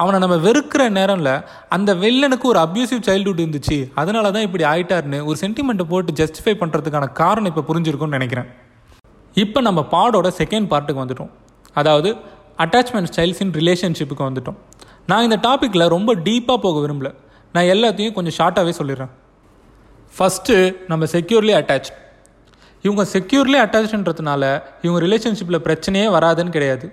அவனை 0.00 0.18
நம்ம 0.22 0.36
வெறுக்கிற 0.46 0.82
நேரம்ல 0.96 1.30
அந்த 1.76 1.90
வில்லனுக்கு 2.02 2.46
ஒரு 2.52 2.60
அப்யூசிவ் 2.66 3.06
சைல்டுஹுட் 3.08 3.42
இருந்துச்சு 3.42 3.78
அதனால 4.00 4.30
தான் 4.36 4.46
இப்படி 4.48 4.64
ஆயிட்டாருன்னு 4.72 5.18
ஒரு 5.28 5.36
சென்டிமெண்ட்டை 5.42 5.86
போட்டு 5.92 6.16
ஜஸ்டிஃபை 6.20 6.54
பண்ணுறதுக்கான 6.62 7.08
காரணம் 7.20 7.50
இப்போ 7.52 7.64
புரிஞ்சிருக்கும்னு 7.70 8.18
நினைக்கிறேன். 8.18 8.48
இப்போ 9.36 9.60
நம்ம 9.68 9.80
பாடோட 9.94 10.28
செகண்ட் 10.40 10.70
பார்ட்டுக்கு 10.72 11.02
வந்துட்டோம். 11.04 11.32
அதாவது 11.80 12.10
அட்டாச்மெண்ட் 12.64 13.10
ஸ்டைல்ஸ் 13.12 13.42
இன் 13.46 13.54
ரிலேஷன்ஷிப்புக்கு 13.60 14.24
வந்துட்டோம். 14.28 14.58
நான் 15.10 15.26
இந்த 15.28 15.38
டாப்பிக்கில் 15.48 15.90
ரொம்ப 15.96 16.14
டீப்பாக 16.28 16.60
போக 16.66 16.76
விரும்பல. 16.86 17.10
நான் 17.54 17.70
எல்லாத்தையும் 17.74 18.16
கொஞ்சம் 18.18 18.38
ஷார்ட்டாகவே 18.40 18.74
சொல்லிடுறேன். 18.80 19.12
ஃபஸ்ட்டு 20.16 20.54
நம்ம 20.90 21.04
செக்யூர்லி 21.14 21.54
அட்டாச் 21.60 21.90
இவங்க 22.84 23.02
செக்யூர்லி 23.14 23.58
அட்டாச்ன்றதுனால 23.64 24.42
இவங்க 24.84 24.98
ரிலேஷன்ஷிப்பில் 25.06 25.64
பிரச்சனையே 25.66 26.06
வராதுன்னு 26.16 26.54
கிடையாது. 26.56 26.86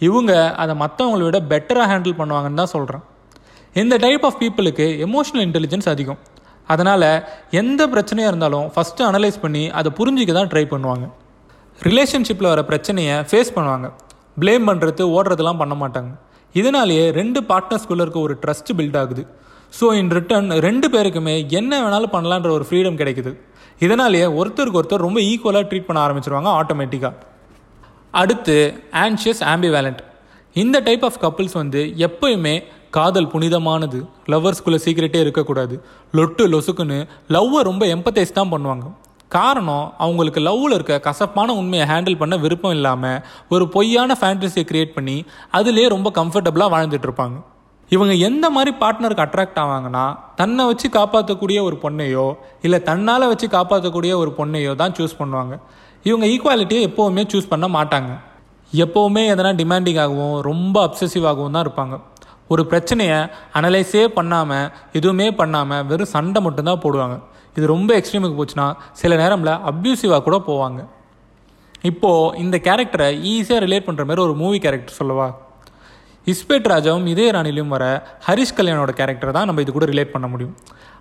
இவங்க 0.00 0.32
அதை 0.62 0.74
மற்றவங்களை 0.82 1.24
விட 1.26 1.38
பெட்டராக 1.52 1.86
ஹேண்டில் 1.90 2.16
பண்ணுவாங்கன்னு 2.20 2.60
தான் 2.62 2.72
சொல்கிறேன் 2.74 3.04
இந்த 3.82 3.94
டைப் 4.04 4.24
ஆஃப் 4.28 4.38
பீப்புளுக்கு 4.42 4.86
எமோஷனல் 5.06 5.44
இன்டெலிஜென்ஸ் 5.46 5.88
அதிகம். 5.94 6.20
அதனால் 6.72 7.08
எந்த 7.60 7.82
பிரச்சனையாக 7.94 8.30
இருந்தாலும் 8.32 8.66
ஃபஸ்ட்டு 8.74 9.06
அனலைஸ் 9.10 9.38
பண்ணி 9.44 9.64
அதை 9.78 9.90
புரிஞ்சிக்க 9.98 10.32
தான் 10.38 10.50
ட்ரை 10.52 10.64
பண்ணுவாங்க. 10.74 11.06
ரிலேஷன்ஷிப்பில் 11.88 12.52
வர 12.52 12.62
பிரச்சனையை 12.70 13.16
ஃபேஸ் 13.30 13.54
பண்ணுவாங்க. 13.56 13.88
ப்ளேம் 14.42 14.64
பண்ணுறது 14.70 15.02
ஓடுறதுலாம் 15.16 15.60
பண்ண 15.62 15.74
மாட்டாங்க. 15.82 16.12
இதனாலேயே 16.60 17.04
ரெண்டு 17.20 17.40
பார்ட்னர்ஸ்குள்ளே 17.50 18.04
இருக்க 18.06 18.18
ஒரு 18.26 18.36
ட்ரஸ்ட் 18.42 18.72
பில்ட் 18.78 18.98
ஆகுது. 19.02 19.22
ஸோ 19.78 19.86
இன் 20.00 20.10
ரிட்டர்ன் 20.18 20.50
ரெண்டு 20.66 20.86
பேருக்குமே 20.94 21.36
என்ன 21.60 21.72
வேணாலும் 21.84 22.12
பண்ணலான்ற 22.16 22.50
ஒரு 22.56 22.64
ஃப்ரீடம் 22.68 22.98
கிடைக்குது. 23.00 23.32
இதனாலேயே 23.84 24.26
ஒருத்தருக்கு 24.40 24.78
ஒருத்தர் 24.80 25.06
ரொம்ப 25.06 25.18
ஈக்குவலாக 25.30 25.64
ட்ரீட் 25.70 25.88
பண்ண 25.88 26.00
ஆரம்பிச்சிருவாங்க 26.06 26.50
ஆட்டோமேட்டிக்காக 26.60 27.14
அடுத்து 28.20 28.56
ஆன்ஷியஸ் 29.04 29.42
ஆம்பிவேலண்ட் 29.52 30.00
இந்த 30.56 30.76
டைப் 30.86 31.02
ஆஃப் 31.08 31.18
கப்புள்ஸ் 31.24 31.56
வந்து 31.62 31.80
எப்பயுமே 32.06 32.54
காதல் 32.96 33.28
புனிதமானது. 33.32 33.98
லவ்வர்ஸ்குள்ளே 34.32 34.78
சீக்கிரட்டே 34.84 35.20
இருக்கக்கூடாது. 35.24 35.74
லொட்டு 36.18 36.44
லொசுக்குன்னு 36.52 36.98
லவ்வை 37.36 37.60
ரொம்ப 37.70 37.84
எம்பத்தைஸ் 37.96 38.36
தான் 38.38 38.52
பண்ணுவாங்க. 38.54 38.86
காரணம் 39.36 39.84
அவங்களுக்கு 40.04 40.40
லவ்வில் 40.46 40.76
இருக்க 40.76 40.96
கசப்பான 41.08 41.56
உண்மையை 41.60 41.86
ஹேண்டில் 41.90 42.18
பண்ண 42.22 42.34
விருப்பம் 42.44 42.74
இல்லாமல் 42.78 43.20
ஒரு 43.54 43.64
பொய்யான 43.74 44.16
ஃபேண்டசியை 44.20 44.64
க்ரியேட் 44.70 44.96
பண்ணி 44.96 45.16
அதுலேயே 45.58 45.88
ரொம்ப 45.96 46.10
கம்ஃபர்டபுளாக 46.20 46.74
வாழ்ந்துட்டு 46.76 47.08
இருப்பாங்க. 47.08 47.36
இவங்க 47.90 48.14
எந்த 48.28 48.46
மாதிரி 48.54 48.70
பார்ட்னருக்கு 48.80 49.24
அட்ராக்ட் 49.24 49.58
ஆவாங்கன்னா 49.62 50.04
தன்னை 50.40 50.62
வச்சு 50.70 50.86
காப்பாற்றக்கூடிய 50.98 51.58
ஒரு 51.68 51.76
பொண்ணையோ 51.82 52.24
இல்லை 52.66 52.78
தன்னால் 52.88 53.30
வச்சு 53.32 53.46
காப்பாற்றக்கூடிய 53.56 54.12
ஒரு 54.22 54.30
பொண்ணையோ 54.38 54.72
தான் 54.80 54.96
சூஸ் 54.98 55.18
பண்ணுவாங்க. 55.20 55.54
இவங்க 56.08 56.24
ஈக்குவாலிட்டியை 56.32 56.82
எப்போவுமே 56.88 57.22
சூஸ் 57.32 57.52
பண்ண 57.52 57.66
மாட்டாங்க. 57.76 58.10
எப்போவுமே 58.72 59.22
எதனா 59.32 59.52
டிமாண்டிங்காகவும் 59.60 60.36
ரொம்ப 60.50 60.76
அப்சசிவாகவும் 60.86 61.54
தான் 61.56 61.64
இருப்பாங்க. 61.66 61.96
ஒரு 62.52 62.62
பிரச்சனையை 62.72 63.20
அனலைஸே 63.58 64.04
பண்ணாமல் 64.18 64.68
எதுவுமே 64.98 65.28
பண்ணாமல் 65.40 65.86
வெறும் 65.92 66.12
சண்டை 66.16 66.40
மட்டும்தான் 66.46 66.82
போடுவாங்க. 66.84 67.16
இது 67.56 67.66
ரொம்ப 67.74 67.90
எக்ஸ்ட்ரீமுக்கு 68.00 68.38
போச்சுன்னா 68.40 68.66
சில 69.00 69.16
நேரமில் 69.22 69.54
அப்யூசிவாக 69.70 70.22
கூட 70.26 70.36
போவாங்க. 70.50 70.80
இப்போது 71.90 72.38
இந்த 72.42 72.56
கேரக்டரை 72.66 73.08
ஈஸியாக 73.32 73.64
ரிலேட் 73.64 73.88
பண்ணுற 73.88 74.04
மாதிரி 74.08 74.26
ஒரு 74.28 74.34
மூவி 74.42 74.58
கேரக்டர் 74.64 75.00
சொல்லவா? 75.00 75.28
இஸ்பேட் 76.32 76.68
ராஜாவும் 76.72 77.08
இதே 77.12 77.26
ராணிலையும் 77.34 77.72
வர 77.74 77.84
ஹரிஷ் 78.26 78.56
கல்யாணோட 78.58 78.92
கேரக்டர் 79.00 79.34
தான் 79.36 79.46
நம்ம 79.48 79.62
இது 79.64 79.72
கூட 79.76 79.86
ரிலேட் 79.90 80.12
பண்ண 80.14 80.26
முடியும். 80.32 80.54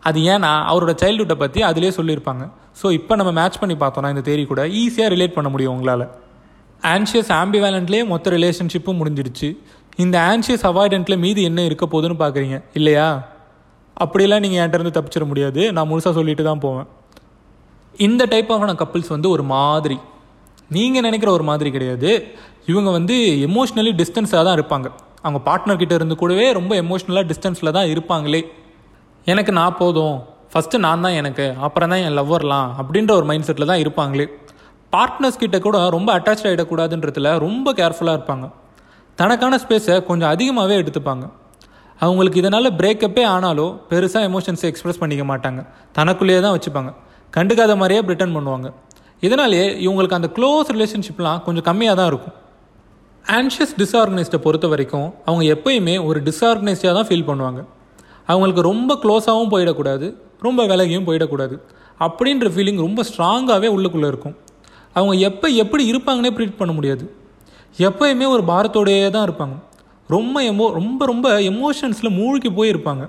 அது 0.07 0.19
ஏன்னா 0.33 0.51
அவரோட 0.71 0.93
சைல்டுஹுட்டை 1.01 1.37
பற்றி 1.43 1.59
அதிலே 1.69 1.89
சொல்லியிருப்பாங்க. 1.97 2.43
ஸோ 2.79 2.87
இப்போ 2.97 3.13
நம்ம 3.19 3.31
மேட்ச் 3.39 3.57
பண்ணி 3.61 3.75
பார்த்தோன்னா 3.83 4.09
இந்த 4.13 4.23
தேரி 4.27 4.43
கூட 4.51 4.63
ஈஸியாக 4.81 5.09
ரிலேட் 5.15 5.35
பண்ண 5.37 5.49
முடியும் 5.53 5.73
உங்களால். 5.75 6.05
ஆன்ஷியஸ் 6.95 7.31
ஆம்பிவேலண்ட்லேயே 7.41 8.03
மொத்த 8.11 8.35
ரிலேஷன்ஷிப்பும் 8.35 8.99
முடிஞ்சிடுச்சு. 9.01 9.49
இந்த 10.03 10.15
ஆன்ஷியஸ் 10.31 10.65
அவாய்டண்ட்டில் 10.71 11.21
மீதி 11.23 11.41
என்ன 11.49 11.63
இருக்க 11.69 11.85
போகுதுன்னு 11.93 12.17
பார்க்குறீங்க 12.21 12.57
இல்லையா? 12.79 13.07
அப்படிலாம் 14.03 14.43
நீங்கள் 14.45 14.61
என்கிட்டருந்து 14.61 14.95
தப்பிச்சிட 14.97 15.25
முடியாது. 15.31 15.61
நான் 15.75 15.89
முழுசாக 15.91 16.13
சொல்லிட்டு 16.19 16.45
தான் 16.49 16.63
போவேன். 16.65 16.87
இந்த 18.07 18.23
டைப் 18.33 18.51
ஆஃபான 18.55 18.75
கப்பிள்ஸ் 18.81 19.11
வந்து 19.15 19.29
ஒரு 19.35 19.43
மாதிரி. 19.55 19.97
நீங்கள் 20.77 21.05
நினைக்கிற 21.07 21.31
ஒரு 21.37 21.45
மாதிரி 21.49 21.69
கிடையாது. 21.75 22.11
இவங்க 22.71 22.89
வந்து 22.97 23.15
எமோஷ்னலி 23.47 23.91
டிஸ்டன்ஸாக 24.01 24.43
தான் 24.47 24.57
இருப்பாங்க. 24.59 24.87
அவங்க 25.25 25.39
பார்ட்னர் 25.47 25.81
கிட்ட 25.81 25.93
இருந்து 25.99 26.15
கூடவே 26.21 26.47
ரொம்ப 26.59 26.73
எமோஷ்னலாக 26.83 27.25
டிஸ்டன்ஸில் 27.31 27.75
தான் 27.77 27.89
இருப்பாங்களே. 27.93 28.41
எனக்கு 29.31 29.51
நான் 29.59 29.77
போதும். 29.81 30.17
ஃபஸ்ட்டு 30.51 30.81
நான் 30.87 31.05
தான் 31.05 31.15
எனக்கு. 31.21 31.45
அப்புறம் 31.67 31.91
தான் 31.91 32.03
என் 32.07 32.17
லவ்வர்லாம் 32.19 32.67
அப்படின்ற 32.81 33.11
ஒரு 33.19 33.25
மைண்ட் 33.29 33.47
செட்டில் 33.47 33.71
தான் 33.71 33.81
இருப்பாங்களே. 33.83 34.25
பார்ட்னர்ஸ் 34.93 35.41
கிட்ட 35.43 35.57
கூட 35.63 35.77
ரொம்ப 35.95 36.09
அட்டாச் 36.17 36.45
ஆகிடக்கூடாதுன்றதுல 36.49 37.31
ரொம்ப 37.45 37.73
கேர்ஃபுல்லாக 37.79 38.17
இருப்பாங்க. 38.17 38.45
தனக்கான 39.21 39.57
ஸ்பேஸை 39.63 39.95
கொஞ்சம் 40.09 40.31
அதிகமாகவே 40.33 40.75
எடுத்துப்பாங்க. 40.81 41.25
அவங்களுக்கு 42.05 42.39
இதனால் 42.43 42.69
பிரேக்கப்பே 42.79 43.23
ஆனாலும் 43.33 43.73
பெருசாக 43.91 44.29
எமோஷன்ஸை 44.29 44.69
எக்ஸ்ப்ரெஸ் 44.71 45.01
பண்ணிக்க 45.01 45.25
மாட்டாங்க. 45.31 45.61
தனக்குள்ளேயே 45.97 46.39
தான் 46.45 46.55
வச்சுப்பாங்க. 46.55 46.91
கண்டுக்காத 47.37 47.75
மாதிரியே 47.81 48.01
ரிட்டர்ன் 48.13 48.35
பண்ணுவாங்க. 48.37 48.67
இதனாலேயே 49.27 49.67
இவங்களுக்கு 49.85 50.17
அந்த 50.19 50.29
க்ளோஸ் 50.37 50.71
ரிலேஷன்ஷிப்லாம் 50.75 51.39
கொஞ்சம் 51.45 51.65
கம்மியாக 51.69 51.95
தான் 51.99 52.09
இருக்கும். 52.13 52.35
ஆன்ஷியஸ் 53.33 53.73
டிஸ்ஆர்கனைஸ்டை 53.81 54.37
பொறுத்த 54.45 54.67
வரைக்கும் 54.71 55.07
அவங்க 55.25 55.43
எப்பயுமே 55.53 55.93
ஒரு 56.07 56.19
டிஸ்ஆர்கனைஸ்டாக 56.25 56.93
தான் 56.97 57.07
ஃபீல் 57.07 57.27
பண்ணுவாங்க. 57.29 57.61
அவங்களுக்கு 58.31 58.61
ரொம்ப 58.71 58.91
க்ளோஸாகவும் 59.03 59.51
போயிடக்கூடாது 59.53 60.07
ரொம்ப 60.45 60.65
விலகியும் 60.71 61.07
போயிடக்கூடாது. 61.07 61.55
அப்படின்ற 62.05 62.49
ஃபீலிங் 62.53 62.81
ரொம்ப 62.85 63.03
ஸ்ட்ராங்காகவே 63.09 63.69
உள்ளுக்குள்ளே 63.75 64.07
இருக்கும். 64.13 64.35
அவங்க 64.93 65.15
எப்போ 65.29 65.47
எப்படி 65.63 65.83
இருப்பாங்கன்னே 65.91 66.33
ப்ரீட் 66.37 66.59
பண்ண 66.61 66.73
முடியாது. 66.77 67.05
எப்போயுமே 67.87 68.27
ஒரு 68.35 68.43
பாரத்தோடையே 68.51 69.09
தான் 69.09 69.27
இருப்பாங்க. 69.29 69.55
ரொம்ப 70.15 70.41
எமோ 70.51 70.65
ரொம்ப 70.79 71.05
ரொம்ப 71.05 71.27
எமோஷன்ஸில் 71.51 72.15
மூழ்கி 72.19 72.49
போய் 72.57 72.73
இருப்பாங்க. 72.75 73.03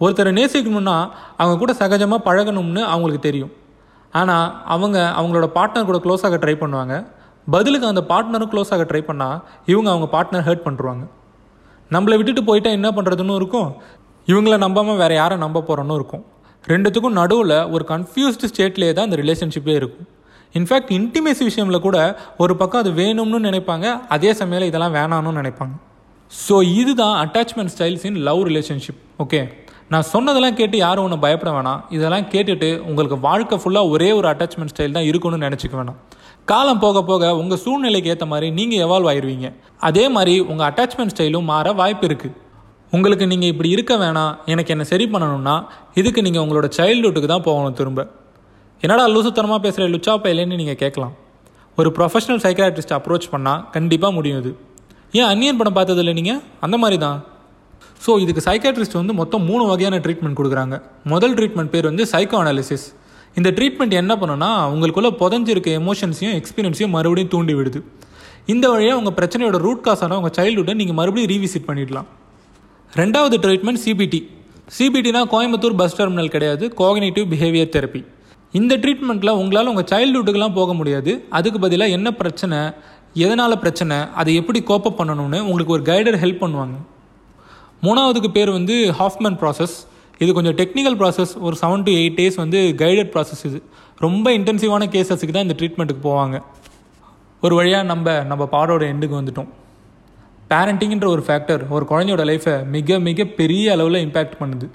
ஒருத்தரை 0.00 0.30
நேசிக்கணும்னா 0.38 0.98
அவங்க 1.40 1.56
கூட 1.58 1.72
சகஜமாக 1.72 2.26
பழகணும்னு 2.28 2.82
அவங்களுக்கு 2.94 3.26
தெரியும். 3.30 3.52
ஆனால் 4.12 4.62
அவங்க 4.74 4.98
அவங்களோட 5.18 5.46
பார்ட்னர் 5.58 5.90
கூட 5.90 5.98
க்ளோஸாக 6.06 6.38
ட்ரை 6.44 6.54
பண்ணுவாங்க. 6.62 6.94
பதிலுக்கு 7.46 7.86
அந்த 7.92 8.02
பார்ட்னரும் 8.10 8.50
க்ளோஸ் 8.52 8.72
ஆக 8.74 8.84
ட்ரை 8.90 9.02
பண்ணால் 9.10 9.38
இவங்க 9.72 9.88
அவங்க 9.92 10.08
பார்ட்னர் 10.14 10.46
ஹர்ட் 10.48 10.64
பண்ணுறாங்க 10.66 11.04
நம்மளை 11.90 12.16
விட்டுட்டு 12.18 12.42
போயிட்டா 12.48 12.70
என்ன 12.78 12.88
பண்ணுறதுன்னு 12.96 13.34
இருக்கும். 13.40 13.70
இவங்கள 14.28 14.56
நம்பாமல் 14.64 14.98
வேறு 15.02 15.14
யாரை 15.20 15.36
நம்ப 15.44 15.62
போகிறோன்னு 15.68 15.96
இருக்கும். 16.00 16.24
ரெண்டுத்துக்கும் 16.64 17.16
நடுவில் 17.20 17.56
ஒரு 17.74 17.84
கன்ஃபியூஸ்டு 17.92 18.50
ஸ்டேட்லேயே 18.50 18.92
தான் 18.96 19.08
அந்த 19.08 19.18
ரிலேஷன்ஷிப்பே 19.22 19.74
இருக்கும். 19.80 20.06
இன்ஃபேக்ட் 20.58 20.92
இன்டிமேசி 20.98 21.42
விஷயமில் 21.48 21.84
கூட 21.86 21.98
ஒரு 22.42 22.54
பக்கம் 22.60 22.82
அது 22.84 22.90
வேணும்னு 23.00 23.40
நினைப்பாங்க 23.48 23.86
அதே 24.16 24.30
சமயம் 24.40 24.68
இதெல்லாம் 24.70 24.94
வேணாம்னு 24.98 25.38
நினைப்பாங்க. 25.40 25.74
ஸோ 26.32 26.56
இதுதான் 26.80 27.16
attachment 27.24 27.72
styles 27.74 28.04
in 28.08 28.18
love 28.28 28.42
relationship 28.50 29.00
okay 29.24 29.40
நான் 29.92 30.06
சொன்னதெல்லாம் 30.14 30.58
கேட்டு 30.60 30.76
யாரும் 30.86 31.04
ஒன்று 31.06 31.18
பயப்பட 31.24 31.50
வேணாம். 31.56 31.80
இதெல்லாம் 31.96 32.26
கேட்டுட்டு 32.34 32.68
உங்களுக்கு 32.90 33.16
வாழ்க்கை 33.28 33.56
ஃபுல்லாக 33.62 33.92
ஒரே 33.94 34.10
ஒரு 34.18 34.26
அட்டாச்மெண்ட் 34.32 34.72
ஸ்டைல் 34.74 34.96
தான் 34.98 35.08
இருக்குன்னு 35.10 35.44
நினச்சிக்க 35.46 35.74
வேணாம். 35.80 35.98
காலம் 36.50 36.80
போக 36.84 37.00
போக 37.08 37.24
உங்கள் 37.40 37.60
சூழ்நிலைக்கு 37.64 38.10
ஏற்ற 38.12 38.26
மாதிரி 38.30 38.46
நீங்கள் 38.58 38.80
எவால்வ் 38.86 39.08
ஆயிடுவீங்க 39.10 39.48
அதே 39.88 40.04
மாதிரி 40.14 40.34
உங்கள் 40.50 40.66
அட்டாச்மெண்ட் 40.68 41.12
ஸ்டைலும் 41.14 41.46
மாற 41.50 41.72
வாய்ப்பு 41.80 42.04
இருக்குது 42.08 42.38
உங்களுக்கு 42.96 43.24
நீங்கள் 43.32 43.50
இப்படி 43.52 43.68
இருக்க 43.74 43.92
வேணாம் 44.02 44.32
எனக்கு 44.52 44.72
என்ன 44.74 44.84
சரி 44.90 45.04
பண்ணணும்னா 45.12 45.54
இதுக்கு 46.00 46.20
நீங்கள் 46.26 46.42
உங்களோட 46.44 46.68
சைல்டுஹுட்டுக்கு 46.78 47.30
தான் 47.34 47.44
போகணும் 47.48 47.76
திரும்ப. 47.78 48.00
என்னடா 48.82 49.04
லூசுத்தனமாக 49.14 49.60
பேசுகிற 49.64 49.84
லுச்சா 49.92 50.14
பையலேன்னு 50.24 50.58
நீங்கள் 50.60 50.80
கேட்கலாம். 50.82 51.14
ஒரு 51.78 51.90
ப்ரொஃபஷனல் 51.98 52.42
சைக்காட்ரிஸ்ட் 52.46 52.94
அப்ரோச் 52.98 53.28
பண்ணால் 53.34 53.60
கண்டிப்பாக 53.76 54.12
முடியும் 54.16 54.40
இது. 54.42 54.52
ஏன் 55.18 55.28
அன்னியன் 55.32 55.60
படம் 55.60 55.76
பார்த்ததில்ல 55.78 56.12
நீங்கள் 56.18 56.40
அந்த 56.66 56.76
மாதிரி 56.82 56.98
தான். 57.06 57.18
ஸோ 58.04 58.10
இதுக்கு 58.24 58.42
சைக்காட்ரிஸ்ட் 58.48 58.98
வந்து 59.00 59.14
மொத்தம் 59.20 59.44
மூணு 59.50 59.64
வகையான 59.70 60.00
ட்ரீட்மெண்ட் 60.06 60.38
கொடுக்குறாங்க. 60.40 60.76
முதல் 61.12 61.36
ட்ரீட்மெண்ட் 61.38 61.72
பேர் 61.74 61.88
வந்து 61.90 62.06
சைக்கோ 62.12 62.38
அனாலிசிஸ் 62.42 62.86
இந்த 63.38 63.50
ட்ரீட்மெண்ட் 63.56 63.94
என்ன 64.02 64.12
பண்ணுன்னா 64.20 64.50
உங்களுக்குள்ள 64.72 65.10
புதஞ்சிருக்க 65.22 65.68
எமோஷன்ஸையும் 65.80 66.36
எக்ஸ்பீரியன்ஸையும் 66.40 66.94
மறுபடியும் 66.96 67.32
தூண்டி 67.34 67.54
விடுது. 67.58 67.80
இந்த 68.52 68.64
வழியாக 68.72 69.00
உங்கள் 69.00 69.16
பிரச்சனையோட 69.18 69.58
ரூட் 69.66 69.84
காசான 69.86 70.16
உங்கள் 70.20 70.36
சைல்டுஹுட்டை 70.38 70.74
நீங்கள் 70.80 70.98
மறுபடியும் 71.00 71.30
ரீவிசிட் 71.32 71.66
பண்ணிடலாம். 71.68 72.08
ரெண்டாவது 73.00 73.36
ட்ரீட்மெண்ட் 73.44 73.82
சிபிடி 73.84 74.20
சிபிடினா 74.78 75.20
கோயம்புத்தூர் 75.34 75.78
பஸ் 75.80 75.96
டெர்மினல் 75.98 76.32
கிடையாது 76.34 76.64
கோகனேட்டிவ் 76.80 77.26
பிஹேவியர் 77.32 77.72
தெரப்பி 77.76 78.02
இந்த 78.58 78.72
ட்ரீட்மெண்ட்டில் 78.82 79.38
உங்களால் 79.40 79.70
உங்கள் 79.72 79.88
சைல்டுஹுட்டுக்கெலாம் 79.92 80.56
போக 80.58 80.72
முடியாது. 80.80 81.12
அதுக்கு 81.38 81.58
பதிலாக 81.64 81.96
என்ன 81.96 82.08
பிரச்சனை 82.20 82.58
எதனால் 83.24 83.60
பிரச்சனை 83.62 83.96
அதை 84.20 84.32
எப்படி 84.40 84.60
கோப்பப் 84.70 84.98
பண்ணணும்னு 84.98 85.38
உங்களுக்கு 85.46 85.74
ஒரு 85.76 85.84
கைடர் 85.90 86.18
ஹெல்ப் 86.24 86.42
பண்ணுவாங்க. 86.42 86.76
மூணாவதுக்கு 87.86 88.30
பேர் 88.36 88.50
வந்து 88.58 88.74
ஹாஃப்மேன் 89.00 89.38
ப்ராசஸ் 89.42 89.76
இது 90.22 90.30
கொஞ்சம் 90.38 90.56
டெக்னிக்கல் 90.60 90.98
ப்ராசஸ் 91.00 91.32
ஒரு 91.46 91.56
செவன் 91.62 91.84
டு 91.86 91.92
எயிட் 92.00 92.18
டேஸ் 92.20 92.36
வந்து 92.42 92.58
கைடட் 92.82 93.12
ப்ராசஸ் 93.14 93.42
இது. 93.48 93.58
ரொம்ப 94.06 94.26
இன்டென்சிவான 94.38 94.88
கேசஸுக்கு 94.94 95.34
தான் 95.36 95.46
இந்த 95.48 95.56
ட்ரீட்மெண்ட்டுக்கு 95.60 96.04
போவாங்க. 96.10 96.36
ஒரு 97.46 97.54
வழியாக 97.58 97.84
நம்ம 97.92 98.14
நம்ம 98.30 98.44
பாடோட 98.54 98.82
எண்டுக்கு 98.92 99.16
வந்துட்டோம். 99.20 99.50
பேரண்டிங்கிற 100.52 101.08
ஒரு 101.16 101.22
ஃபேக்டர் 101.26 101.62
ஒரு 101.76 101.84
குழந்தையோட 101.90 102.22
லைஃப்பை 102.30 102.54
மிக 102.76 102.98
மிக 103.08 103.24
பெரிய 103.40 103.66
அளவில் 103.74 104.04
இம்பேக்ட் 104.06 104.38
பண்ணுது. 104.40 104.66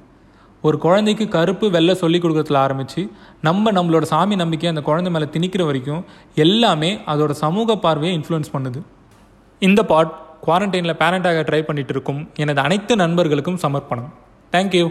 ஒரு 0.68 0.78
குழந்தைக்கு 0.86 1.26
கருப்பு 1.36 1.66
வெள்ளை 1.76 1.94
சொல்லி 2.04 2.20
கொடுக்குறதுல 2.22 2.60
ஆரம்பித்து 2.66 3.02
நம்ம 3.48 3.72
நம்மளோட 3.78 4.06
சாமி 4.12 4.36
நம்பிக்கை 4.42 4.70
அந்த 4.72 4.82
குழந்தை 4.88 5.10
மேலே 5.16 5.28
திணிக்கிற 5.36 5.64
வரைக்கும் 5.70 6.02
எல்லாமே 6.46 6.90
அதோட 7.12 7.34
சமூக 7.44 7.76
பார்வையை 7.86 8.14
இன்ஃப்ளூயன்ஸ் 8.20 8.54
பண்ணுது. 8.56 8.80
இந்த 9.68 9.84
பாட் 9.92 10.14
குவாரண்டைனில் 10.46 11.00
பேரண்டாக 11.02 11.44
ட்ரை 11.50 11.62
பண்ணிகிட்டு 11.68 11.94
இருக்கும் 11.96 12.22
எனது 12.44 12.62
அனைத்து 12.66 12.96
நண்பர்களுக்கும் 13.04 13.62
சமர்ப்பணம். 13.66 14.10
தேங்க்யூ 14.56 14.88